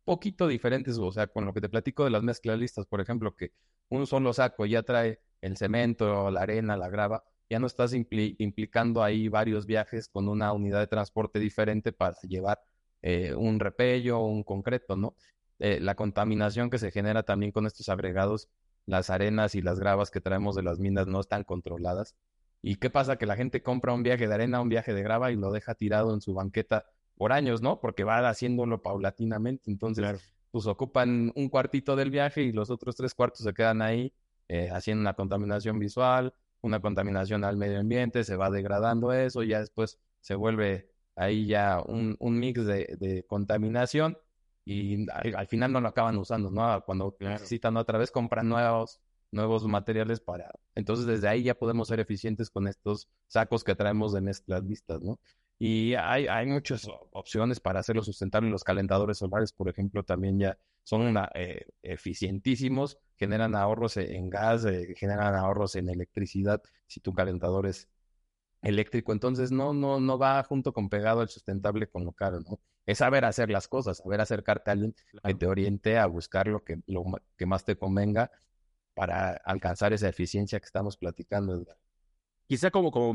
poquito 0.04 0.46
diferentes, 0.46 0.98
o 0.98 1.10
sea, 1.10 1.26
con 1.26 1.44
lo 1.44 1.52
que 1.52 1.60
te 1.60 1.68
platico 1.68 2.04
de 2.04 2.10
las 2.10 2.22
mezclas 2.22 2.58
listas, 2.58 2.86
por 2.86 3.00
ejemplo, 3.00 3.34
que 3.34 3.52
un 3.88 4.06
solo 4.06 4.32
saco 4.32 4.66
ya 4.66 4.82
trae 4.82 5.20
el 5.40 5.56
cemento, 5.56 6.30
la 6.30 6.42
arena, 6.42 6.76
la 6.76 6.88
grava, 6.88 7.24
ya 7.48 7.58
no 7.58 7.66
estás 7.66 7.92
implicando 7.94 9.02
ahí 9.02 9.28
varios 9.28 9.66
viajes 9.66 10.08
con 10.08 10.28
una 10.28 10.52
unidad 10.52 10.78
de 10.80 10.86
transporte 10.86 11.40
diferente 11.40 11.92
para 11.92 12.16
llevar 12.22 12.60
eh, 13.02 13.34
un 13.34 13.58
repello 13.58 14.20
o 14.20 14.26
un 14.26 14.44
concreto, 14.44 14.96
¿no? 14.96 15.16
Eh, 15.58 15.80
la 15.80 15.94
contaminación 15.94 16.70
que 16.70 16.78
se 16.78 16.90
genera 16.90 17.24
también 17.24 17.52
con 17.52 17.66
estos 17.66 17.88
agregados, 17.88 18.48
las 18.86 19.10
arenas 19.10 19.54
y 19.54 19.62
las 19.62 19.80
gravas 19.80 20.10
que 20.10 20.20
traemos 20.20 20.54
de 20.54 20.62
las 20.62 20.78
minas 20.78 21.06
no 21.06 21.20
están 21.20 21.44
controladas. 21.44 22.14
¿Y 22.62 22.76
qué 22.76 22.88
pasa? 22.88 23.16
Que 23.16 23.26
la 23.26 23.36
gente 23.36 23.62
compra 23.62 23.92
un 23.92 24.02
viaje 24.02 24.28
de 24.28 24.34
arena, 24.34 24.60
un 24.60 24.68
viaje 24.68 24.94
de 24.94 25.02
grava 25.02 25.32
y 25.32 25.36
lo 25.36 25.50
deja 25.50 25.74
tirado 25.74 26.14
en 26.14 26.20
su 26.20 26.34
banqueta 26.34 26.86
por 27.16 27.32
años, 27.32 27.62
¿no? 27.62 27.80
Porque 27.80 28.04
va 28.04 28.28
haciéndolo 28.28 28.82
paulatinamente. 28.82 29.70
Entonces, 29.70 30.20
pues 30.50 30.66
ocupan 30.66 31.32
un 31.34 31.48
cuartito 31.48 31.96
del 31.96 32.10
viaje 32.10 32.42
y 32.42 32.52
los 32.52 32.70
otros 32.70 32.96
tres 32.96 33.14
cuartos 33.14 33.40
se 33.44 33.52
quedan 33.54 33.82
ahí 33.82 34.12
eh, 34.52 34.68
haciendo 34.72 35.02
una 35.02 35.14
contaminación 35.14 35.78
visual, 35.78 36.34
una 36.60 36.80
contaminación 36.80 37.44
al 37.44 37.56
medio 37.56 37.78
ambiente, 37.78 38.24
se 38.24 38.34
va 38.34 38.50
degradando 38.50 39.12
eso, 39.12 39.44
ya 39.44 39.60
después 39.60 40.00
se 40.20 40.34
vuelve 40.34 40.90
ahí 41.14 41.46
ya 41.46 41.80
un, 41.86 42.16
mix 42.20 42.66
de, 42.66 43.24
contaminación 43.28 44.18
y 44.64 45.08
al, 45.12 45.46
final 45.46 45.70
no 45.72 45.80
lo 45.80 45.86
acaban 45.86 46.18
usando, 46.18 46.50
¿no? 46.50 46.82
Cuando 46.84 47.16
necesitan 47.20 47.76
otra 47.76 47.96
vez 47.96 48.10
compran 48.10 48.48
nuevos, 48.48 49.00
nuevos 49.30 49.64
materiales 49.68 50.18
para... 50.18 50.50
Entonces 50.74 51.06
desde 51.06 51.28
ahí 51.28 51.44
ya 51.44 51.54
podemos 51.54 51.86
ser 51.86 52.00
eficientes 52.00 52.50
con 52.50 52.66
estos 52.66 53.08
sacos 53.28 53.62
que 53.62 53.76
traemos 53.76 54.12
de 54.12 54.20
mezclas 54.20 54.66
vistas, 54.66 55.00
¿no? 55.00 55.20
Y 55.62 55.92
hay, 55.94 56.26
hay 56.26 56.46
muchas 56.46 56.88
opciones 57.12 57.60
para 57.60 57.80
hacerlo 57.80 58.02
sustentable. 58.02 58.48
Los 58.48 58.64
calentadores 58.64 59.18
solares, 59.18 59.52
por 59.52 59.68
ejemplo, 59.68 60.02
también 60.02 60.38
ya 60.38 60.58
son 60.84 61.14
eh, 61.34 61.66
eficientísimos, 61.82 62.96
generan 63.16 63.54
ahorros 63.54 63.98
en 63.98 64.30
gas, 64.30 64.64
eh, 64.64 64.94
generan 64.96 65.34
ahorros 65.34 65.76
en 65.76 65.90
electricidad 65.90 66.62
si 66.86 67.00
tu 67.00 67.12
calentador 67.12 67.66
es 67.66 67.90
eléctrico. 68.62 69.12
Entonces, 69.12 69.52
no, 69.52 69.74
no, 69.74 70.00
no 70.00 70.18
va 70.18 70.42
junto 70.44 70.72
con 70.72 70.88
pegado 70.88 71.20
el 71.20 71.28
sustentable 71.28 71.88
con 71.88 72.06
lo 72.06 72.12
caro, 72.12 72.40
¿no? 72.40 72.58
Es 72.86 72.98
saber 72.98 73.26
hacer 73.26 73.50
las 73.50 73.68
cosas, 73.68 73.98
saber 73.98 74.22
acercarte 74.22 74.70
a 74.70 74.72
alguien 74.72 74.94
que 75.22 75.34
te 75.34 75.46
oriente 75.46 75.98
a 75.98 76.06
buscar 76.06 76.46
lo 76.46 76.64
que, 76.64 76.80
lo 76.86 77.04
que 77.36 77.44
más 77.44 77.64
te 77.66 77.76
convenga 77.76 78.30
para 78.94 79.32
alcanzar 79.32 79.92
esa 79.92 80.08
eficiencia 80.08 80.58
que 80.58 80.66
estamos 80.66 80.96
platicando. 80.96 81.66
Quizá 82.50 82.72
como, 82.72 82.90
como, 82.90 83.14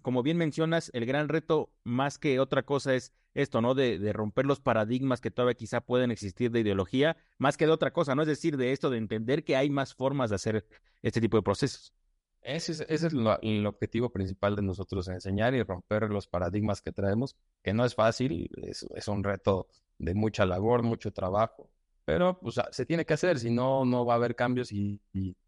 como 0.00 0.22
bien 0.22 0.38
mencionas, 0.38 0.90
el 0.94 1.04
gran 1.04 1.28
reto 1.28 1.70
más 1.84 2.18
que 2.18 2.40
otra 2.40 2.62
cosa 2.62 2.94
es 2.94 3.12
esto, 3.34 3.60
¿no? 3.60 3.74
De, 3.74 3.98
de, 3.98 4.14
romper 4.14 4.46
los 4.46 4.60
paradigmas 4.60 5.20
que 5.20 5.30
todavía 5.30 5.52
quizá 5.52 5.82
pueden 5.82 6.10
existir 6.10 6.50
de 6.50 6.60
ideología, 6.60 7.18
más 7.36 7.58
que 7.58 7.66
de 7.66 7.72
otra 7.72 7.92
cosa, 7.92 8.14
¿no? 8.14 8.22
Es 8.22 8.28
decir, 8.28 8.56
de 8.56 8.72
esto, 8.72 8.88
de 8.88 8.96
entender 8.96 9.44
que 9.44 9.56
hay 9.56 9.68
más 9.68 9.92
formas 9.94 10.30
de 10.30 10.36
hacer 10.36 10.66
este 11.02 11.20
tipo 11.20 11.36
de 11.36 11.42
procesos. 11.42 11.92
Ese 12.40 12.72
es, 12.72 12.80
ese 12.88 13.08
es 13.08 13.12
el 13.12 13.66
objetivo 13.66 14.08
principal 14.08 14.56
de 14.56 14.62
nosotros, 14.62 15.06
enseñar 15.08 15.52
y 15.52 15.62
romper 15.62 16.08
los 16.08 16.26
paradigmas 16.26 16.80
que 16.80 16.92
traemos, 16.92 17.36
que 17.62 17.74
no 17.74 17.84
es 17.84 17.94
fácil, 17.94 18.48
es 18.56 19.06
un 19.06 19.22
reto 19.22 19.68
de 19.98 20.14
mucha 20.14 20.46
labor, 20.46 20.82
mucho 20.82 21.12
trabajo, 21.12 21.68
pero 22.12 22.38
pues, 22.38 22.60
se 22.70 22.86
tiene 22.86 23.04
que 23.04 23.14
hacer, 23.14 23.38
si 23.38 23.50
no, 23.50 23.84
no 23.84 24.04
va 24.04 24.14
a 24.14 24.16
haber 24.16 24.34
cambios 24.34 24.72
y, 24.72 25.00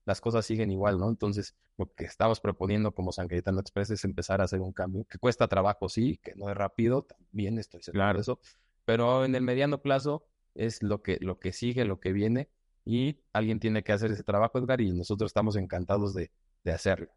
las 0.06 0.20
cosas 0.20 0.44
siguen 0.44 0.70
igual, 0.70 0.98
¿no? 0.98 1.08
Entonces, 1.08 1.54
lo 1.78 1.90
que 1.94 2.04
estamos 2.04 2.38
proponiendo 2.38 2.92
como 2.92 3.10
San 3.10 3.26
Cayetano 3.26 3.60
Express 3.60 3.90
es 3.90 4.04
empezar 4.04 4.40
a 4.40 4.44
hacer 4.44 4.60
un 4.60 4.72
cambio, 4.72 5.04
que 5.08 5.18
cuesta 5.18 5.48
trabajo, 5.48 5.88
sí, 5.88 6.18
que 6.22 6.34
no 6.36 6.50
es 6.50 6.56
rápido, 6.56 7.02
también 7.02 7.58
estoy 7.58 7.82
seguro 7.82 8.12
de 8.12 8.20
eso, 8.20 8.38
pero 8.84 9.24
en 9.24 9.34
el 9.34 9.42
mediano 9.42 9.80
plazo 9.80 10.26
es 10.54 10.82
lo 10.82 11.02
que, 11.02 11.18
lo 11.20 11.38
que 11.38 11.52
sigue, 11.52 11.84
lo 11.84 12.00
que 12.00 12.12
viene, 12.12 12.48
y 12.84 13.18
alguien 13.32 13.60
tiene 13.60 13.82
que 13.82 13.92
hacer 13.92 14.10
ese 14.10 14.22
trabajo, 14.22 14.58
Edgar, 14.58 14.82
y 14.82 14.92
nosotros 14.92 15.30
estamos 15.30 15.56
encantados 15.56 16.12
de, 16.12 16.30
de 16.64 16.72
hacerlo. 16.72 17.08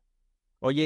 Oye, 0.59 0.85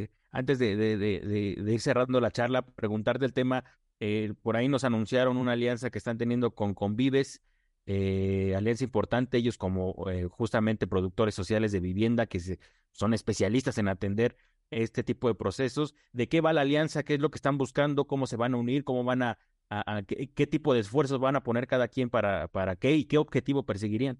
eh, 0.00 0.10
antes 0.30 0.58
de, 0.58 0.76
de, 0.76 0.96
de, 0.96 1.72
ir 1.72 1.80
cerrando 1.80 2.18
la 2.20 2.30
charla, 2.30 2.62
preguntarte 2.62 3.26
el 3.26 3.34
tema, 3.34 3.64
eh, 4.00 4.32
por 4.42 4.56
ahí 4.56 4.66
nos 4.68 4.84
anunciaron 4.84 5.36
una 5.36 5.52
alianza 5.52 5.90
que 5.90 5.98
están 5.98 6.16
teniendo 6.16 6.54
con 6.54 6.74
Convives, 6.74 7.42
eh, 7.86 8.54
alianza 8.56 8.84
importante, 8.84 9.38
ellos 9.38 9.58
como 9.58 10.08
eh, 10.10 10.28
justamente 10.28 10.86
productores 10.86 11.34
sociales 11.34 11.72
de 11.72 11.80
vivienda 11.80 12.26
que 12.26 12.58
son 12.92 13.14
especialistas 13.14 13.78
en 13.78 13.88
atender 13.88 14.36
este 14.70 15.02
tipo 15.02 15.28
de 15.28 15.34
procesos. 15.34 15.94
¿De 16.12 16.28
qué 16.28 16.40
va 16.40 16.52
la 16.52 16.62
alianza? 16.62 17.02
¿Qué 17.02 17.14
es 17.14 17.20
lo 17.20 17.30
que 17.30 17.36
están 17.36 17.58
buscando? 17.58 18.06
¿Cómo 18.06 18.26
se 18.26 18.36
van 18.36 18.54
a 18.54 18.56
unir? 18.56 18.84
¿Cómo 18.84 19.04
van 19.04 19.22
a, 19.22 19.38
a, 19.68 20.02
qué, 20.02 20.46
tipo 20.46 20.74
de 20.74 20.80
esfuerzos 20.80 21.20
van 21.20 21.36
a 21.36 21.42
poner 21.42 21.66
cada 21.66 21.88
quien 21.88 22.10
para, 22.10 22.48
para 22.48 22.76
qué 22.76 22.92
y 22.92 23.04
qué 23.04 23.18
objetivo 23.18 23.64
perseguirían? 23.64 24.18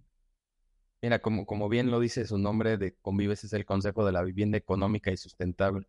Mira, 1.01 1.21
como, 1.21 1.47
como 1.47 1.69
bien 1.69 1.91
lo 1.91 1.99
dice 1.99 2.27
su 2.27 2.39
nombre 2.39 2.79
de 2.79 2.95
Convives, 3.03 3.45
es 3.45 3.53
el 3.53 3.65
Consejo 3.65 4.05
de 4.05 4.13
la 4.13 4.23
Vivienda 4.23 4.59
Económica 4.59 5.11
y 5.11 5.17
Sustentable. 5.17 5.89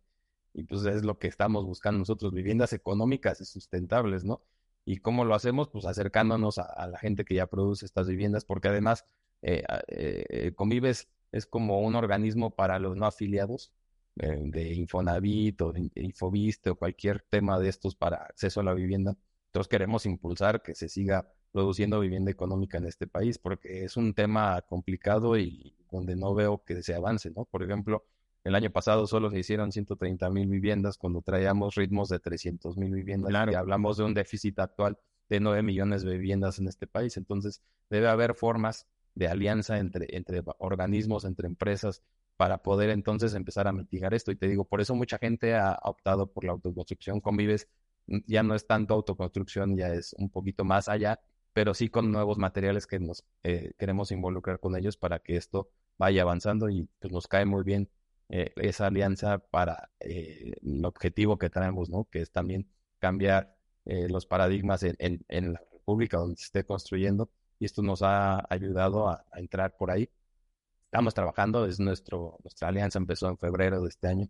Y 0.52 0.64
pues 0.64 0.84
es 0.86 1.04
lo 1.04 1.18
que 1.18 1.28
estamos 1.28 1.64
buscando 1.64 1.98
nosotros, 1.98 2.32
viviendas 2.32 2.72
económicas 2.72 3.40
y 3.40 3.44
sustentables, 3.44 4.24
¿no? 4.24 4.42
¿Y 4.84 4.98
cómo 4.98 5.24
lo 5.24 5.34
hacemos? 5.34 5.68
Pues 5.68 5.86
acercándonos 5.86 6.58
a, 6.58 6.86
la 6.86 6.98
gente 6.98 7.24
que 7.24 7.34
ya 7.34 7.46
produce 7.46 7.86
estas 7.86 8.06
viviendas, 8.08 8.44
porque 8.44 8.68
además 8.68 9.04
eh, 9.42 9.64
eh, 9.88 10.52
Convives 10.54 11.08
es 11.32 11.46
como 11.46 11.80
un 11.80 11.94
organismo 11.96 12.54
para 12.54 12.78
los 12.78 12.96
no 12.96 13.06
afiliados 13.06 13.72
eh, 14.16 14.38
de 14.44 14.74
Infonavit 14.74 15.60
o 15.62 15.72
de 15.72 15.90
Infoviste 15.96 16.70
o 16.70 16.76
cualquier 16.76 17.22
tema 17.28 17.58
de 17.58 17.68
estos 17.68 17.96
para 17.96 18.18
acceso 18.18 18.60
a 18.60 18.64
la 18.64 18.74
vivienda. 18.74 19.16
Entonces 19.46 19.68
queremos 19.68 20.06
impulsar 20.06 20.62
que 20.62 20.74
se 20.74 20.88
siga 20.88 21.28
produciendo 21.52 22.00
vivienda 22.00 22.30
económica 22.30 22.78
en 22.78 22.86
este 22.86 23.06
país, 23.06 23.38
porque 23.38 23.84
es 23.84 23.96
un 23.96 24.14
tema 24.14 24.60
complicado 24.62 25.38
y 25.38 25.76
donde 25.90 26.16
no 26.16 26.34
veo 26.34 26.64
que 26.64 26.82
se 26.82 26.94
avance, 26.94 27.30
¿no? 27.30 27.44
Por 27.44 27.62
ejemplo, 27.62 28.04
el 28.44 28.54
año 28.54 28.70
pasado 28.70 29.06
solo 29.06 29.30
se 29.30 29.38
hicieron 29.38 29.72
130 29.72 30.28
mil 30.30 30.48
viviendas 30.48 30.98
cuando 30.98 31.22
traíamos 31.22 31.74
ritmos 31.74 32.10
de 32.10 32.20
300 32.20 32.76
mil 32.76 32.92
viviendas. 32.92 33.32
Y 33.50 33.54
hablamos 33.54 33.96
de 33.96 34.04
un 34.04 34.12
déficit 34.12 34.58
actual 34.58 34.98
de 35.30 35.40
9 35.40 35.62
millones 35.62 36.02
de 36.02 36.12
viviendas 36.12 36.58
en 36.58 36.68
este 36.68 36.86
país. 36.86 37.16
Entonces, 37.16 37.62
debe 37.88 38.08
haber 38.08 38.34
formas 38.34 38.86
de 39.14 39.28
alianza 39.28 39.78
entre, 39.78 40.14
entre 40.14 40.42
organismos, 40.58 41.24
entre 41.24 41.46
empresas, 41.46 42.02
para 42.36 42.58
poder 42.58 42.90
entonces 42.90 43.34
empezar 43.34 43.66
a 43.66 43.72
mitigar 43.72 44.12
esto. 44.12 44.30
Y 44.30 44.36
te 44.36 44.46
digo, 44.46 44.64
por 44.66 44.82
eso 44.82 44.94
mucha 44.94 45.16
gente 45.16 45.54
ha 45.54 45.78
optado 45.82 46.26
por 46.26 46.44
la 46.44 46.52
autoconstrucción. 46.52 47.20
Convives 47.20 47.68
mm, 48.08 48.18
ya 48.26 48.42
no 48.42 48.54
es 48.54 48.66
tanto 48.66 48.92
autoconstrucción, 48.92 49.74
ya 49.74 49.88
es 49.88 50.14
un 50.18 50.28
poquito 50.28 50.64
más 50.64 50.88
allá, 50.90 51.18
pero 51.54 51.72
sí 51.72 51.88
con 51.88 52.12
nuevos 52.12 52.36
materiales 52.36 52.86
que 52.86 52.98
nos 52.98 53.24
eh, 53.42 53.72
queremos 53.78 54.10
involucrar 54.10 54.60
con 54.60 54.76
ellos 54.76 54.98
para 54.98 55.20
que 55.20 55.36
esto 55.36 55.70
vaya 55.96 56.22
avanzando 56.22 56.68
y 56.68 56.88
pues 56.98 57.10
nos 57.10 57.26
cae 57.28 57.46
muy 57.46 57.62
bien 57.62 57.88
eh, 58.36 58.52
esa 58.56 58.88
alianza 58.88 59.38
para 59.38 59.90
eh, 60.00 60.54
el 60.60 60.84
objetivo 60.84 61.38
que 61.38 61.50
traemos, 61.50 61.88
¿no? 61.88 62.08
Que 62.10 62.20
es 62.20 62.32
también 62.32 62.68
cambiar 62.98 63.56
eh, 63.84 64.08
los 64.08 64.26
paradigmas 64.26 64.82
en, 64.82 64.96
en, 65.28 65.52
la 65.52 65.60
República 65.72 66.16
donde 66.16 66.36
se 66.36 66.46
esté 66.46 66.64
construyendo 66.64 67.30
y 67.60 67.66
esto 67.66 67.80
nos 67.82 68.02
ha 68.02 68.44
ayudado 68.52 69.08
a, 69.08 69.24
entrar 69.36 69.76
por 69.76 69.92
ahí. 69.92 70.10
Estamos 70.86 71.14
trabajando, 71.14 71.64
es 71.66 71.78
nuestro, 71.78 72.36
nuestra 72.42 72.68
alianza 72.68 72.98
empezó 72.98 73.28
en 73.28 73.38
febrero 73.38 73.80
de 73.82 73.88
este 73.88 74.08
año 74.08 74.28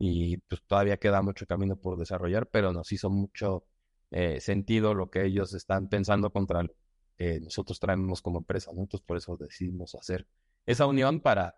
y 0.00 0.38
pues 0.38 0.60
todavía 0.66 0.96
queda 0.96 1.22
mucho 1.22 1.46
camino 1.46 1.76
por 1.76 1.96
desarrollar, 1.96 2.48
pero 2.48 2.72
nos 2.72 2.90
hizo 2.90 3.08
mucho 3.08 3.66
sentido 4.40 4.94
lo 4.94 5.10
que 5.10 5.24
ellos 5.26 5.54
están 5.54 5.88
pensando 5.88 6.30
contra 6.32 6.64
lo 6.64 6.74
que 7.16 7.38
nosotros 7.40 7.78
traemos 7.78 8.20
como 8.20 8.38
empresa, 8.38 8.72
¿no? 8.74 8.80
Entonces 8.80 9.06
por 9.06 9.16
eso 9.18 9.36
decidimos 9.36 9.94
hacer 9.94 10.26
esa 10.66 10.86
unión 10.86 11.20
para 11.20 11.54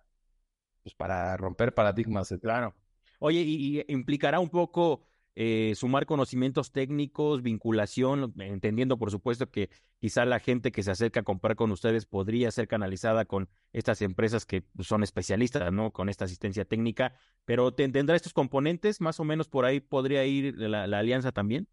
pues 0.82 0.94
para 0.94 1.36
romper 1.36 1.74
paradigmas. 1.74 2.34
Claro. 2.40 2.74
Oye, 3.18 3.40
y, 3.40 3.84
implicará 3.88 4.40
un 4.40 4.48
poco 4.48 5.02
eh, 5.36 5.74
sumar 5.76 6.06
conocimientos 6.06 6.72
técnicos, 6.72 7.42
vinculación, 7.42 8.34
entendiendo 8.38 8.98
por 8.98 9.10
supuesto 9.10 9.50
que 9.50 9.70
quizá 10.00 10.24
la 10.24 10.40
gente 10.40 10.72
que 10.72 10.82
se 10.82 10.90
acerca 10.90 11.20
a 11.20 11.22
comprar 11.22 11.54
con 11.54 11.70
ustedes 11.70 12.04
podría 12.04 12.50
ser 12.50 12.66
canalizada 12.66 13.26
con 13.26 13.48
estas 13.72 14.02
empresas 14.02 14.44
que 14.44 14.64
son 14.80 15.02
especialistas, 15.02 15.72
¿no? 15.72 15.92
Con 15.92 16.08
esta 16.08 16.24
asistencia 16.24 16.64
técnica, 16.64 17.14
pero 17.44 17.72
¿tendrá 17.72 18.16
estos 18.16 18.32
componentes? 18.32 19.00
Más 19.00 19.20
o 19.20 19.24
menos 19.24 19.48
por 19.48 19.64
ahí 19.64 19.80
podría 19.80 20.24
ir 20.24 20.56
la, 20.58 20.84
alianza 20.84 21.30
también. 21.30 21.68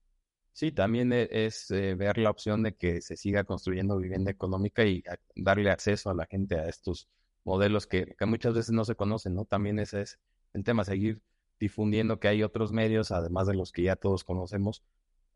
Sí, 0.52 0.72
también 0.72 1.14
e, 1.14 1.28
es 1.32 1.70
eh, 1.72 1.96
ver 1.96 2.18
la 2.18 2.30
opción 2.30 2.64
de 2.64 2.76
que 2.76 3.02
se 3.02 3.16
siga 3.16 3.44
construyendo 3.44 3.98
vivienda 3.98 4.32
económica 4.32 4.86
y 4.86 5.04
darle 5.36 5.72
acceso 5.72 6.10
a 6.10 6.16
la 6.16 6.26
gente 6.26 6.56
a 6.56 6.68
estos 6.68 7.08
modelos 7.48 7.88
que, 7.88 8.14
muchas 8.28 8.54
veces 8.54 8.72
no 8.72 8.84
se 8.84 8.96
conocen, 8.96 9.34
¿no? 9.34 9.46
También 9.46 9.80
ese 9.80 10.02
es 10.02 10.20
el 10.54 10.66
tema, 10.66 10.84
seguir 10.84 11.22
difundiendo 11.60 12.20
que 12.20 12.28
hay 12.28 12.44
otros 12.44 12.74
medios, 12.74 13.12
además 13.12 13.48
de 13.48 13.56
los 13.56 13.72
que 13.72 13.84
ya 13.84 13.96
todos 13.96 14.26
conocemos, 14.26 14.84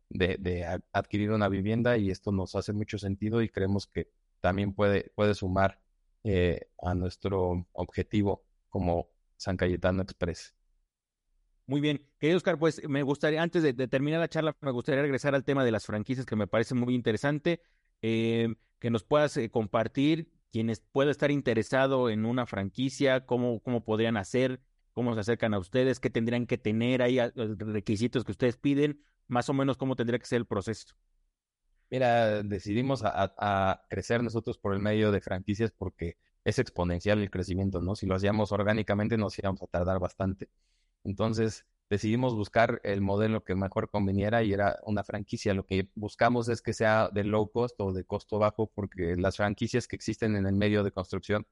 de, 0.10 0.66
adquirir 0.92 1.32
una 1.32 1.48
vivienda 1.48 1.98
y 1.98 2.12
esto 2.12 2.34
nos 2.34 2.54
hace 2.56 2.74
mucho 2.74 2.98
sentido 2.98 3.42
y 3.42 3.48
creemos 3.48 3.88
que 3.88 4.10
también 4.42 4.74
puede, 4.74 5.12
puede 5.16 5.34
sumar 5.34 5.80
eh, 6.26 6.68
a 6.84 6.94
nuestro 6.96 7.66
objetivo 7.72 8.44
como 8.70 9.08
San 9.38 9.56
Cayetano 9.56 10.02
Express. 10.02 10.54
Muy 11.66 11.80
bien, 11.80 12.06
querido 12.20 12.36
Oscar, 12.36 12.60
pues 12.60 12.88
me 12.90 13.04
gustaría, 13.04 13.42
antes 13.42 13.64
de, 13.64 13.74
terminar 13.88 14.20
la 14.20 14.28
charla, 14.28 14.58
me 14.60 14.72
gustaría 14.72 15.02
regresar 15.02 15.34
al 15.34 15.46
tema 15.46 15.64
de 15.64 15.72
las 15.72 15.86
franquicias 15.86 16.26
que 16.26 16.36
me 16.36 16.48
parece 16.48 16.76
muy 16.76 16.94
interesante, 16.94 17.62
eh, 18.02 18.54
que 18.80 18.90
nos 18.90 19.06
puedas 19.06 19.38
eh, 19.38 19.50
compartir 19.50 20.30
quienes 20.52 20.82
pueda 20.92 21.12
estar 21.12 21.32
interesado 21.32 22.10
en 22.10 22.26
una 22.26 22.46
franquicia, 22.46 23.26
cómo, 23.26 23.62
cómo 23.62 23.84
podrían 23.84 24.18
hacer, 24.18 24.62
cómo 24.94 25.14
se 25.14 25.22
acercan 25.22 25.54
a 25.54 25.60
ustedes, 25.60 26.00
qué 26.00 26.10
tendrían 26.10 26.46
que 26.46 26.58
tener 26.58 27.02
ahí, 27.02 27.20
requisitos 27.36 28.24
que 28.24 28.32
ustedes 28.32 28.58
piden, 28.58 29.02
más 29.28 29.50
o 29.50 29.54
menos 29.54 29.78
cómo 29.78 29.96
tendría 29.96 30.20
que 30.20 30.26
ser 30.26 30.38
el 30.38 30.46
proceso. 30.46 30.88
Mira, 31.90 32.42
decidimos 32.44 33.02
a, 33.04 33.84
crecer 33.90 34.24
nosotros 34.24 34.58
por 34.58 34.74
el 34.74 34.80
medio 34.80 35.12
de 35.12 35.20
franquicias 35.20 35.72
porque 35.72 36.18
es 36.44 36.58
exponencial 36.58 37.20
el 37.20 37.30
crecimiento, 37.30 37.82
¿no? 37.82 37.96
Si 37.96 38.06
lo 38.06 38.16
hacíamos 38.16 38.52
orgánicamente 38.52 39.18
nos 39.18 39.38
íbamos 39.38 39.62
a 39.62 39.68
tardar 39.68 40.00
bastante. 40.00 40.50
Entonces, 41.04 41.66
decidimos 41.92 42.34
buscar 42.36 42.80
el 42.86 43.02
modelo 43.02 43.44
que 43.44 43.54
mejor 43.54 43.90
conveniera 43.90 44.44
y 44.44 44.54
era 44.54 44.80
una 44.86 45.04
franquicia. 45.04 45.54
Lo 45.54 45.66
que 45.66 45.90
buscamos 45.94 46.48
es 46.48 46.62
que 46.62 46.72
sea 46.72 47.10
de 47.10 47.26
low 47.26 47.52
cost 47.52 47.76
o 47.82 47.92
de 47.92 48.06
costo 48.06 48.40
bajo, 48.40 48.72
porque 48.74 49.18
las 49.18 49.36
franquicias 49.36 49.90
que 49.90 49.98
existen 49.98 50.38
en 50.38 50.46
el 50.46 50.56
medio 50.56 50.86
de 50.86 50.94
construcción 50.94 51.46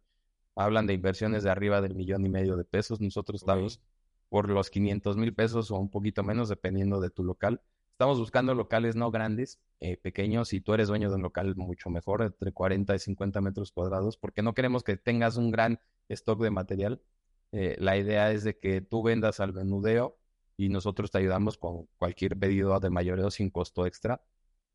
hablan 0.56 0.88
de 0.88 0.94
inversiones 0.94 1.44
de 1.44 1.50
arriba 1.50 1.82
del 1.82 1.94
millón 1.94 2.26
y 2.26 2.30
medio 2.30 2.56
de 2.56 2.64
pesos. 2.64 3.02
Nosotros 3.02 3.42
estamos 3.42 3.82
por 4.30 4.50
los 4.50 4.70
500 4.70 5.18
mil 5.18 5.34
pesos 5.34 5.72
o 5.72 5.76
un 5.78 5.92
poquito 5.92 6.24
menos, 6.24 6.48
dependiendo 6.48 7.02
de 7.02 7.10
tu 7.10 7.26
local. 7.26 7.62
Estamos 7.92 8.18
buscando 8.18 8.56
locales 8.56 8.96
no 8.96 9.12
grandes, 9.12 9.60
eh, 9.82 9.98
pequeños. 9.98 10.48
Si 10.48 10.62
tú 10.62 10.74
eres 10.74 10.88
dueño 10.88 11.10
de 11.10 11.16
un 11.16 11.22
local, 11.22 11.54
mucho 11.58 11.90
mejor, 11.90 12.22
entre 12.22 12.54
40 12.54 12.96
y 12.96 13.00
50 13.00 13.42
metros 13.42 13.74
cuadrados, 13.74 14.16
porque 14.16 14.42
no 14.42 14.54
queremos 14.54 14.84
que 14.84 14.96
tengas 14.96 15.36
un 15.36 15.52
gran 15.52 15.82
stock 16.08 16.42
de 16.42 16.50
material. 16.50 17.02
Eh, 17.52 17.76
la 17.78 17.98
idea 17.98 18.32
es 18.32 18.46
de 18.46 18.58
que 18.58 18.80
tú 18.80 19.04
vendas 19.04 19.42
al 19.42 19.52
menudeo 19.52 20.19
y 20.60 20.68
nosotros 20.68 21.10
te 21.10 21.20
ayudamos 21.20 21.58
con 21.58 21.88
cualquier 21.98 22.38
pedido 22.38 22.78
de 22.82 22.90
mayoreo 22.90 23.32
sin 23.32 23.50
costo 23.50 23.86
extra 23.86 24.22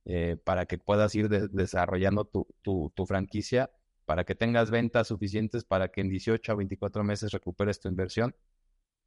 eh, 0.07 0.39
para 0.43 0.65
que 0.65 0.79
puedas 0.79 1.15
ir 1.15 1.29
desarrollando 1.29 2.25
tu, 2.25 2.47
tu, 2.63 3.07
franquicia, 3.07 3.71
para 4.07 4.25
que 4.25 4.35
tengas 4.35 4.71
ventas 4.71 5.09
suficientes 5.09 5.65
para 5.65 5.89
que 5.89 6.01
en 6.01 6.09
18 6.09 6.53
a 6.53 6.55
24 6.55 7.05
meses 7.05 7.33
recuperes 7.33 7.81
tu 7.81 7.89
inversión 7.89 8.35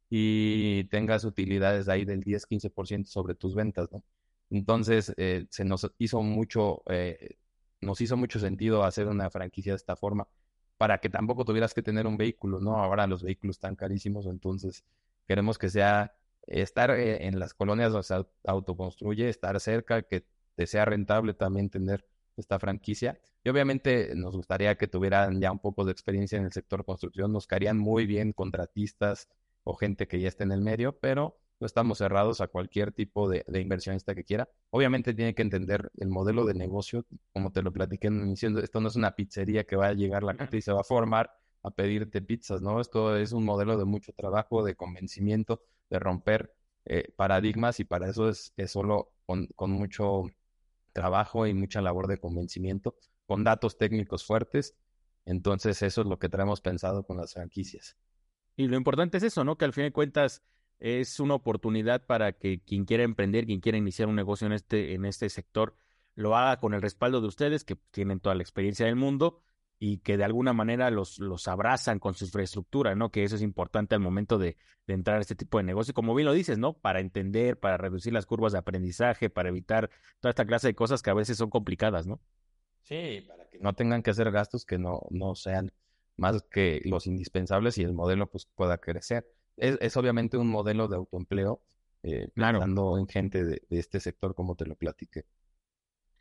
y 0.08 0.84
tengas 0.84 1.24
utilidades 1.24 1.88
ahí 1.88 2.04
del 2.04 2.22
10-15% 2.22 3.06
sobre 3.06 3.34
tus 3.34 3.54
ventas, 3.56 3.90
¿no? 3.92 4.04
Entonces, 4.50 5.12
eh, 5.16 5.46
se 5.50 5.64
nos 5.64 5.90
hizo 5.98 6.22
mucho, 6.22 6.82
eh, 6.86 7.38
nos 7.80 8.00
hizo 8.00 8.16
mucho 8.16 8.38
sentido 8.38 8.84
hacer 8.84 9.08
una 9.08 9.30
franquicia 9.30 9.72
de 9.72 9.76
esta 9.76 9.96
forma 9.96 10.28
para 10.76 10.98
que 10.98 11.10
tampoco 11.10 11.44
tuvieras 11.44 11.74
que 11.74 11.82
tener 11.82 12.06
un 12.06 12.16
vehículo, 12.16 12.60
¿no? 12.60 12.76
Ahora 12.76 13.06
los 13.08 13.22
vehículos 13.24 13.56
están 13.56 13.76
carísimos, 13.76 14.26
entonces 14.26 14.84
Queremos 15.28 15.58
que 15.58 15.68
sea 15.68 16.14
estar 16.48 16.90
eh, 16.90 17.26
en 17.26 17.38
las 17.38 17.54
colonias 17.54 17.92
donde 17.92 18.04
se 18.04 18.24
autoconstruye, 18.44 19.28
estar 19.28 19.58
cerca, 19.60 20.02
que 20.02 20.26
te 20.54 20.66
sea 20.66 20.84
rentable 20.84 21.34
también 21.34 21.70
tener 21.70 22.04
esta 22.36 22.58
franquicia. 22.58 23.18
Y 23.44 23.50
obviamente 23.50 24.12
nos 24.14 24.36
gustaría 24.36 24.76
que 24.76 24.88
tuvieran 24.88 25.40
ya 25.40 25.52
un 25.52 25.58
poco 25.58 25.84
de 25.84 25.92
experiencia 25.92 26.38
en 26.38 26.44
el 26.44 26.52
sector 26.52 26.84
construcción. 26.84 27.32
Nos 27.32 27.46
caerían 27.46 27.78
muy 27.78 28.06
bien 28.06 28.32
contratistas 28.32 29.28
o 29.64 29.74
gente 29.74 30.08
que 30.08 30.20
ya 30.20 30.28
esté 30.28 30.44
en 30.44 30.52
el 30.52 30.60
medio, 30.60 30.98
pero 30.98 31.38
no 31.60 31.66
estamos 31.66 31.98
cerrados 31.98 32.40
a 32.40 32.48
cualquier 32.48 32.92
tipo 32.92 33.28
de, 33.28 33.44
inversionista 33.60 34.14
que 34.14 34.24
quiera. 34.24 34.48
Obviamente 34.70 35.14
tiene 35.14 35.34
que 35.34 35.42
entender 35.42 35.90
el 35.96 36.08
modelo 36.08 36.44
de 36.44 36.54
negocio, 36.54 37.04
como 37.32 37.52
te 37.52 37.62
lo 37.62 37.72
platiqué 37.72 38.08
en 38.08 38.22
inicio, 38.22 38.56
esto 38.58 38.80
no 38.80 38.88
es 38.88 38.96
una 38.96 39.14
pizzería 39.14 39.64
que 39.64 39.76
va 39.76 39.88
a 39.88 39.92
llegar 39.94 40.22
la 40.22 40.34
gente 40.34 40.56
y 40.56 40.62
se 40.62 40.72
va 40.72 40.80
a 40.80 40.84
formar 40.84 41.32
a 41.62 41.70
pedirte 41.70 42.22
pizzas, 42.22 42.62
¿no? 42.62 42.80
Esto 42.80 43.16
es 43.16 43.32
un 43.32 43.44
modelo 43.44 43.76
de 43.76 43.84
mucho 43.84 44.12
trabajo, 44.12 44.62
de 44.64 44.76
convencimiento, 44.76 45.62
de 45.90 45.98
romper 45.98 46.54
eh, 46.84 47.12
paradigmas 47.16 47.80
y 47.80 47.84
para 47.84 48.08
eso 48.08 48.28
es, 48.28 48.52
solo 48.66 49.12
con, 49.26 49.48
mucho 49.70 50.24
trabajo 50.92 51.46
y 51.46 51.54
mucha 51.54 51.82
labor 51.82 52.06
de 52.06 52.18
convencimiento, 52.18 52.96
con 53.26 53.44
datos 53.44 53.76
técnicos 53.76 54.24
fuertes. 54.24 54.74
Entonces 55.24 55.82
eso 55.82 56.00
es 56.00 56.06
lo 56.06 56.18
que 56.18 56.28
traemos 56.28 56.60
pensado 56.60 57.04
con 57.04 57.18
las 57.18 57.34
franquicias. 57.34 57.96
Y 58.56 58.68
lo 58.68 58.76
importante 58.76 59.18
es 59.18 59.22
eso, 59.22 59.44
¿no? 59.44 59.58
Que 59.58 59.66
al 59.66 59.72
fin 59.72 59.84
de 59.84 59.92
cuentas 59.92 60.42
es 60.80 61.20
una 61.20 61.34
oportunidad 61.34 62.06
para 62.06 62.32
que 62.32 62.60
quien 62.60 62.84
quiera 62.84 63.04
emprender, 63.04 63.46
quien 63.46 63.60
quiera 63.60 63.78
iniciar 63.78 64.08
un 64.08 64.16
negocio 64.16 64.46
en 64.46 64.52
este, 64.52 64.94
en 64.94 65.04
este 65.04 65.28
sector, 65.28 65.76
lo 66.14 66.36
haga 66.36 66.58
con 66.58 66.74
el 66.74 66.82
respaldo 66.82 67.20
de 67.20 67.28
ustedes, 67.28 67.64
que 67.64 67.76
tienen 67.90 68.20
toda 68.20 68.34
la 68.34 68.42
experiencia 68.42 68.86
del 68.86 68.96
mundo 68.96 69.42
y 69.78 69.98
que 69.98 70.16
de 70.16 70.24
alguna 70.24 70.52
manera 70.52 70.90
los, 70.90 71.18
los 71.18 71.46
abrazan 71.48 71.98
con 71.98 72.14
su 72.14 72.24
infraestructura, 72.24 72.94
¿no? 72.94 73.10
Que 73.10 73.24
eso 73.24 73.36
es 73.36 73.42
importante 73.42 73.94
al 73.94 74.00
momento 74.00 74.38
de, 74.38 74.56
de 74.86 74.94
entrar 74.94 75.18
a 75.18 75.20
este 75.20 75.34
tipo 75.34 75.58
de 75.58 75.64
negocio. 75.64 75.94
Como 75.94 76.14
bien 76.14 76.26
lo 76.26 76.32
dices, 76.32 76.58
¿no? 76.58 76.74
Para 76.74 77.00
entender, 77.00 77.58
para 77.58 77.76
reducir 77.76 78.12
las 78.12 78.26
curvas 78.26 78.52
de 78.52 78.58
aprendizaje, 78.58 79.30
para 79.30 79.50
evitar 79.50 79.90
toda 80.20 80.30
esta 80.30 80.46
clase 80.46 80.68
de 80.68 80.74
cosas 80.74 81.02
que 81.02 81.10
a 81.10 81.14
veces 81.14 81.38
son 81.38 81.50
complicadas, 81.50 82.06
¿no? 82.06 82.20
Sí, 82.82 83.24
para 83.28 83.48
que 83.48 83.58
no 83.60 83.74
tengan 83.74 84.02
que 84.02 84.10
hacer 84.10 84.30
gastos 84.30 84.64
que 84.64 84.78
no, 84.78 85.02
no 85.10 85.34
sean 85.34 85.72
más 86.16 86.42
que 86.42 86.80
los 86.84 87.06
indispensables 87.06 87.78
y 87.78 87.82
el 87.82 87.92
modelo 87.92 88.28
pues 88.28 88.46
pueda 88.46 88.78
crecer 88.78 89.26
es, 89.58 89.96
obviamente 89.96 90.36
un 90.36 90.48
modelo 90.48 90.88
de 90.88 90.96
autoempleo, 90.96 91.62
eh, 92.02 92.28
pensando 92.34 92.98
en 92.98 93.08
gente 93.08 93.44
de, 93.44 93.62
este 93.70 94.00
sector, 94.00 94.34
como 94.34 94.54
te 94.54 94.66
lo 94.66 94.76
platiqué. 94.76 95.24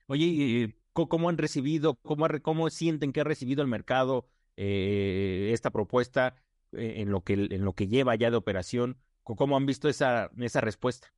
Oye, 0.07 0.75
¿cómo 1.05 1.29
han 1.29 1.37
recibido, 1.37 1.95
cómo, 1.95 2.27
cómo 2.41 2.69
sienten 2.69 3.13
que 3.13 3.21
ha 3.21 3.23
recibido 3.23 3.61
el 3.61 3.67
mercado 3.67 4.27
eh, 4.55 5.51
esta 5.53 5.69
propuesta 5.69 6.35
eh, 6.71 6.95
en, 6.97 7.11
lo 7.11 7.21
que, 7.23 7.33
en 7.33 7.63
lo 7.63 7.73
que 7.73 7.87
lleva 7.87 8.15
ya 8.15 8.31
de 8.31 8.37
operación? 8.37 8.97
¿Cómo 9.23 9.57
han 9.57 9.65
visto 9.65 9.89
esa, 9.89 10.31
esa 10.37 10.61
respuesta? 10.61 11.13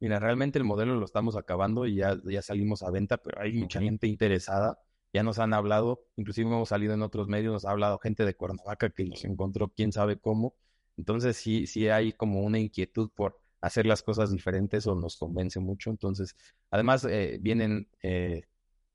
Mira, 0.00 0.18
realmente 0.18 0.58
el 0.58 0.64
modelo 0.64 0.94
lo 0.96 1.04
estamos 1.04 1.36
acabando 1.36 1.86
y 1.86 1.96
ya, 1.96 2.16
ya 2.24 2.42
salimos 2.42 2.82
a 2.82 2.90
venta, 2.90 3.18
pero 3.18 3.40
hay 3.40 3.52
mucha 3.52 3.80
gente 3.80 4.06
interesada. 4.06 4.78
Ya 5.12 5.22
nos 5.22 5.38
han 5.38 5.52
hablado, 5.52 6.02
inclusive 6.16 6.48
hemos 6.48 6.70
salido 6.70 6.94
en 6.94 7.02
otros 7.02 7.28
medios, 7.28 7.52
nos 7.52 7.64
ha 7.64 7.70
hablado 7.70 7.98
gente 7.98 8.24
de 8.24 8.34
Cuernavaca 8.34 8.90
que 8.90 9.04
nos 9.04 9.24
encontró 9.24 9.68
quién 9.68 9.92
sabe 9.92 10.18
cómo 10.18 10.54
entonces 11.00 11.36
sí, 11.38 11.66
sí 11.66 11.88
hay 11.88 12.12
como 12.12 12.42
una 12.42 12.58
inquietud 12.58 13.10
por 13.14 13.40
hacer 13.62 13.86
las 13.86 14.02
cosas 14.02 14.30
diferentes 14.30 14.86
o 14.86 14.94
nos 14.94 15.16
convence 15.16 15.58
mucho. 15.58 15.90
Entonces, 15.90 16.36
además 16.70 17.04
eh, 17.04 17.38
vienen 17.40 17.88
eh, 18.02 18.42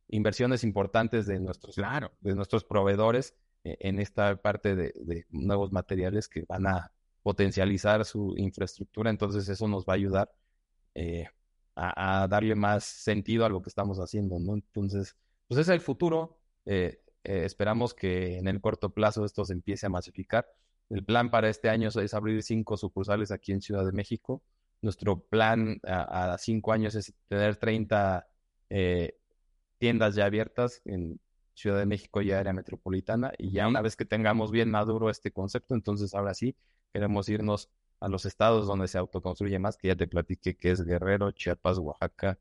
inversiones 0.07 0.63
importantes 0.63 1.25
de 1.25 1.39
nuestros, 1.39 1.75
claro. 1.75 2.11
de 2.21 2.35
nuestros 2.35 2.63
proveedores 2.63 3.35
eh, 3.63 3.77
en 3.79 3.99
esta 3.99 4.35
parte 4.37 4.75
de, 4.75 5.25
nuevos 5.29 5.71
materiales 5.71 6.27
que 6.27 6.45
van 6.47 6.67
a 6.67 6.91
potencializar 7.23 8.05
su 8.05 8.35
infraestructura. 8.37 9.09
Entonces 9.09 9.47
eso 9.49 9.67
nos 9.67 9.85
va 9.85 9.93
a 9.93 9.95
ayudar 9.95 10.31
a, 11.75 12.27
darle 12.29 12.55
más 12.55 12.85
sentido 12.85 13.45
a 13.45 13.49
lo 13.49 13.61
que 13.61 13.69
estamos 13.69 13.97
haciendo, 13.97 14.39
¿no? 14.39 14.53
Entonces, 14.53 15.15
pues 15.47 15.59
es 15.59 15.69
el 15.69 15.81
futuro. 15.81 16.39
esperamos 17.23 17.93
que 17.93 18.37
en 18.37 18.47
el 18.47 18.61
corto 18.61 18.91
plazo 18.91 19.25
esto 19.25 19.43
se 19.45 19.53
empiece 19.53 19.87
a 19.87 19.89
masificar 19.89 20.45
el 20.89 21.03
plan 21.03 21.29
para 21.31 21.49
este 21.49 21.69
año 21.69 21.89
es 21.89 22.13
abrir 22.13 22.43
cinco 22.43 22.77
sucursales 22.77 23.31
aquí 23.31 23.51
en 23.51 23.61
Ciudad 23.61 23.85
de 23.85 23.91
México. 23.91 24.43
Nuestro 24.81 25.19
plan 25.19 25.79
a, 25.83 26.37
cinco 26.39 26.73
años 26.73 26.93
es 26.95 27.13
tener 27.27 27.55
30 27.57 28.27
eh, 28.69 29.17
tiendas 29.77 30.15
ya 30.15 30.25
abiertas 30.25 30.81
en 30.85 31.19
Ciudad 31.53 31.79
de 31.79 31.85
México 31.85 32.21
y 32.21 32.31
área 32.31 32.53
metropolitana. 32.53 33.33
Y 33.37 33.51
ya 33.51 33.67
una 33.67 33.81
vez 33.81 33.95
que 33.95 34.05
tengamos 34.05 34.51
bien 34.51 34.71
maduro 34.71 35.09
este 35.09 35.31
concepto, 35.31 35.75
entonces 35.75 36.13
ahora 36.13 36.33
sí 36.33 36.55
queremos 36.93 37.29
irnos 37.29 37.69
a 37.99 38.09
los 38.09 38.25
estados 38.25 38.67
donde 38.67 38.87
se 38.87 38.97
autoconstruye 38.97 39.59
más, 39.59 39.77
que 39.77 39.89
ya 39.89 39.95
te 39.95 40.07
platiqué 40.07 40.55
que 40.57 40.71
es 40.71 40.83
Guerrero, 40.83 41.31
Chiapas, 41.31 41.77
Oaxaca 41.79 42.39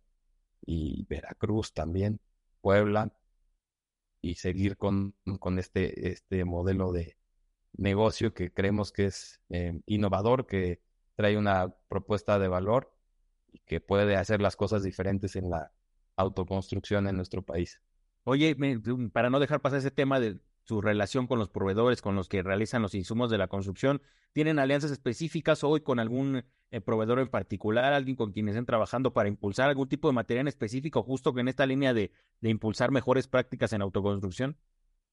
y 0.67 1.05
Veracruz 1.07 1.73
también, 1.73 2.21
Puebla, 2.61 3.13
y 4.21 4.35
seguir 4.37 4.77
con, 4.77 5.15
con 5.39 5.59
este, 5.59 6.09
este 6.11 6.45
modelo 6.45 6.93
de, 6.93 7.17
negocio 7.77 8.35
que 8.35 8.53
creemos 8.53 8.93
que 8.93 9.07
es 9.07 9.41
eh, 9.51 9.81
innovador, 9.87 10.47
que 10.47 10.81
trae 11.17 11.37
una 11.37 11.75
propuesta 11.89 12.39
de 12.39 12.49
valor 12.49 12.93
y 13.53 13.61
que 13.61 13.81
puede 13.81 14.17
hacer 14.17 14.41
las 14.41 14.57
cosas 14.57 14.83
diferentes 14.83 15.37
en 15.37 15.51
la 15.51 15.73
autoconstrucción 16.17 17.07
en 17.07 17.17
nuestro 17.17 17.43
país. 17.43 17.81
Oye, 18.25 18.57
para 19.13 19.31
no 19.31 19.41
dejar 19.41 19.61
pasar 19.61 19.79
ese 19.81 19.91
tema 19.91 20.19
de 20.21 20.39
su 20.65 20.81
relación 20.81 21.27
con 21.27 21.39
los 21.39 21.51
proveedores 21.51 22.01
con 22.01 22.17
los 22.17 22.29
que 22.29 22.43
realizan 22.43 22.83
los 22.83 22.95
insumos 22.95 23.31
de 23.31 23.39
la 23.39 23.49
construcción, 23.49 24.01
¿tienen 24.33 24.59
alianzas 24.59 24.91
específicas 24.91 25.63
hoy 25.63 25.83
con 25.83 26.01
algún 26.01 26.43
eh, 26.71 26.81
proveedor 26.81 27.21
en 27.21 27.29
particular, 27.29 27.93
alguien 27.93 28.17
con 28.17 28.33
quienes 28.33 28.55
estén 28.55 28.67
trabajando 28.67 29.13
para 29.13 29.29
impulsar 29.29 29.69
algún 29.69 29.89
tipo 29.89 30.09
de 30.09 30.15
material 30.15 30.49
específico, 30.49 31.03
justo 31.03 31.35
que 31.35 31.41
en 31.41 31.49
esta 31.49 31.67
línea 31.67 31.93
de, 31.93 32.11
de 32.41 32.51
impulsar 32.51 32.91
mejores 32.91 33.29
prácticas 33.29 33.73
en 33.75 33.83
autoconstrucción? 33.83 34.57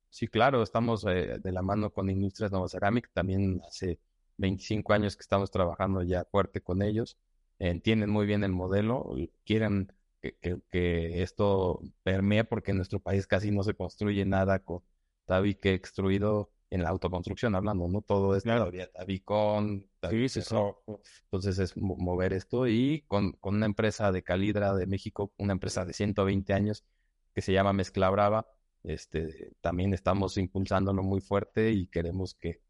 Sí, 0.09 0.27
claro, 0.27 0.63
estamos 0.63 1.05
eh, 1.05 1.39
de 1.39 1.51
la 1.51 1.61
mano 1.61 1.91
con 1.91 2.09
Industrias 2.09 2.51
Nova 2.51 2.67
Ceramic, 2.67 3.11
también 3.13 3.61
hace 3.67 3.99
25 4.37 4.93
años 4.93 5.15
que 5.15 5.21
estamos 5.21 5.51
trabajando 5.51 6.01
ya 6.03 6.25
fuerte 6.25 6.61
con 6.61 6.81
ellos, 6.81 7.17
entienden 7.59 8.09
muy 8.09 8.25
bien 8.25 8.43
el 8.43 8.51
modelo, 8.51 9.15
quieren 9.45 9.93
que, 10.21 11.21
esto 11.23 11.81
permee 12.03 12.43
porque 12.43 12.71
en 12.71 12.77
nuestro 12.77 12.99
país 12.99 13.27
casi 13.27 13.51
no 13.51 13.63
se 13.63 13.73
construye 13.73 14.25
nada 14.25 14.59
con 14.59 14.83
tabique 15.25 15.73
extruido 15.73 16.51
en 16.69 16.83
la 16.83 16.89
autoconstrucción 16.89 17.53
hablando, 17.55 17.87
¿no? 17.87 18.01
Todo 18.01 18.35
es 18.35 18.43
claro. 18.43 18.71
tabicón, 18.93 19.89
entonces 20.01 21.59
es 21.59 21.75
mover 21.75 22.33
esto 22.33 22.67
y 22.67 23.03
con, 23.07 23.33
con 23.33 23.55
una 23.55 23.65
empresa 23.65 24.11
de 24.11 24.23
Calidra 24.23 24.73
de 24.73 24.87
México, 24.87 25.33
una 25.37 25.53
empresa 25.53 25.85
de 25.85 25.93
120 25.93 26.53
años 26.53 26.85
que 27.33 27.41
se 27.41 27.51
llama 27.53 27.73
Mezcla 27.73 28.09
Brava, 28.09 28.47
este, 28.83 29.53
también 29.61 29.93
estamos 29.93 30.37
impulsándolo 30.37 31.03
muy 31.03 31.21
fuerte 31.21 31.71
y 31.71 31.87
queremos 31.87 32.35
que, 32.35 32.61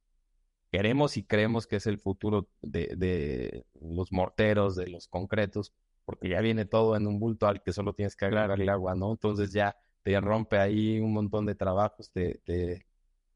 queremos 0.71 1.17
y 1.17 1.23
creemos 1.23 1.67
que 1.67 1.77
es 1.77 1.87
el 1.87 1.99
futuro 1.99 2.49
de, 2.61 2.93
de 2.97 3.65
los 3.79 4.11
morteros, 4.11 4.75
de 4.75 4.87
los 4.87 5.07
concretos, 5.07 5.73
porque 6.05 6.29
ya 6.29 6.41
viene 6.41 6.65
todo 6.65 6.95
en 6.95 7.07
un 7.07 7.19
bulto 7.19 7.47
al 7.47 7.61
que 7.61 7.73
solo 7.73 7.93
tienes 7.93 8.15
que 8.15 8.25
agregar 8.25 8.59
el 8.59 8.69
agua, 8.69 8.95
¿no? 8.95 9.11
Entonces 9.11 9.51
ya 9.51 9.75
te 10.03 10.19
rompe 10.19 10.57
ahí 10.57 10.99
un 10.99 11.13
montón 11.13 11.45
de 11.45 11.55
trabajos, 11.55 12.11
te, 12.11 12.41
te 12.43 12.85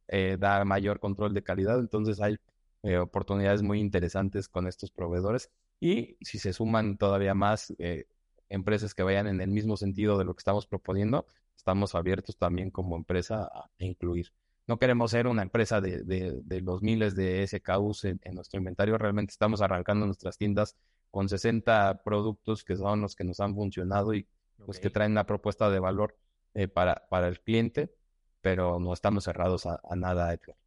eh, 0.08 0.38
da 0.39 0.63
mayor 0.65 0.99
control 0.99 1.34
de 1.34 1.43
calidad, 1.43 1.80
entonces 1.80 2.21
hay 2.21 2.38
eh, 2.84 2.97
oportunidades 2.97 3.63
muy 3.63 3.80
interesantes 3.80 4.47
con 4.47 4.67
estos 4.67 4.91
proveedores 4.91 5.49
y 5.80 6.17
si 6.21 6.39
se 6.39 6.54
suman 6.54 6.97
todavía 6.97 7.34
más 7.34 7.73
eh, 7.80 8.06
empresas 8.49 8.93
que 8.93 9.04
vayan 9.04 9.28
en 9.28 9.41
el 9.41 9.49
mismo 9.49 9.78
sentido 9.78 10.17
de 10.17 10.25
lo 10.25 10.36
que 10.36 10.41
estamos 10.41 10.67
proponiendo, 10.67 11.25
estamos 11.58 11.95
abiertos 11.95 12.38
también 12.38 12.69
como 12.71 12.95
empresa 12.95 13.49
a 13.54 13.69
incluir. 13.80 14.32
No 14.67 14.80
queremos 14.80 15.12
ser 15.12 15.28
una 15.28 15.43
empresa 15.43 15.80
de, 15.82 16.04
de, 16.04 16.62
los 16.62 16.82
miles 16.82 17.15
de 17.15 17.45
SKUs 17.47 18.06
en, 18.06 18.19
nuestro 18.34 18.60
inventario, 18.60 18.97
realmente 18.97 19.32
estamos 19.32 19.62
arrancando 19.62 20.06
nuestras 20.06 20.38
tiendas 20.38 20.75
con 21.15 21.30
60 21.30 22.04
productos 22.04 22.65
que 22.65 22.75
son 22.75 22.99
los 22.99 23.15
que 23.15 23.23
nos 23.23 23.39
han 23.39 23.56
funcionado 23.56 24.13
y 24.13 24.28
los 24.58 24.65
pues, 24.65 24.80
que 24.82 24.89
traen 24.89 25.13
una 25.13 25.25
propuesta 25.25 25.69
de 25.69 25.80
valor 25.80 26.17
eh, 26.56 26.67
para, 26.67 27.08
para 27.08 27.30
el 27.30 27.39
cliente, 27.39 27.95
pero 28.41 28.82
no 28.82 28.91
estamos 28.91 29.23
cerrados 29.23 29.65
a, 29.65 29.80
a 29.89 29.95
nada, 29.95 30.34
Edgar. 30.34 30.58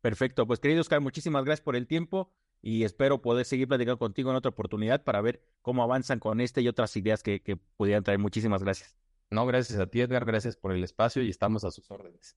Perfecto, 0.00 0.46
pues 0.46 0.60
querido 0.60 0.80
Oscar, 0.80 1.00
muchísimas 1.00 1.44
gracias 1.44 1.64
por 1.64 1.76
el 1.76 1.86
tiempo 1.86 2.32
y 2.60 2.84
espero 2.84 3.22
poder 3.22 3.44
seguir 3.44 3.68
platicando 3.68 3.98
contigo 3.98 4.30
en 4.30 4.36
otra 4.36 4.50
oportunidad 4.50 5.04
para 5.04 5.20
ver 5.20 5.42
cómo 5.62 5.82
avanzan 5.82 6.18
con 6.18 6.40
este 6.40 6.60
y 6.60 6.68
otras 6.68 6.96
ideas 6.96 7.22
que, 7.22 7.42
que 7.42 7.56
pudieran 7.56 8.04
traer. 8.04 8.18
Muchísimas 8.18 8.62
gracias. 8.62 8.96
No, 9.30 9.46
gracias 9.46 9.78
a 9.78 9.86
ti, 9.86 10.00
Edgar, 10.00 10.24
gracias 10.24 10.56
por 10.56 10.72
el 10.72 10.82
espacio 10.82 11.22
y 11.22 11.30
estamos 11.30 11.64
a 11.64 11.70
sus 11.70 11.90
órdenes. 11.90 12.36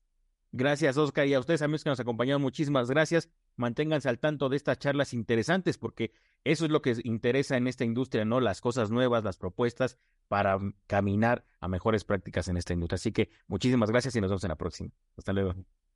Gracias, 0.54 0.98
Oscar, 0.98 1.26
y 1.26 1.32
a 1.32 1.40
ustedes, 1.40 1.62
amigos 1.62 1.82
que 1.82 1.88
nos 1.88 2.00
acompañaron, 2.00 2.42
muchísimas 2.42 2.90
gracias. 2.90 3.30
Manténganse 3.56 4.10
al 4.10 4.18
tanto 4.18 4.50
de 4.50 4.56
estas 4.56 4.78
charlas 4.78 5.14
interesantes, 5.14 5.78
porque 5.78 6.12
eso 6.44 6.66
es 6.66 6.70
lo 6.70 6.82
que 6.82 6.94
interesa 7.04 7.56
en 7.56 7.66
esta 7.66 7.84
industria, 7.84 8.26
¿no? 8.26 8.38
Las 8.38 8.60
cosas 8.60 8.90
nuevas, 8.90 9.24
las 9.24 9.38
propuestas 9.38 9.98
para 10.28 10.58
caminar 10.86 11.46
a 11.60 11.68
mejores 11.68 12.04
prácticas 12.04 12.48
en 12.48 12.58
esta 12.58 12.74
industria. 12.74 12.96
Así 12.96 13.12
que 13.12 13.30
muchísimas 13.46 13.90
gracias 13.90 14.14
y 14.14 14.20
nos 14.20 14.30
vemos 14.30 14.44
en 14.44 14.48
la 14.50 14.56
próxima. 14.56 14.90
Hasta 15.16 15.32
luego. 15.32 15.54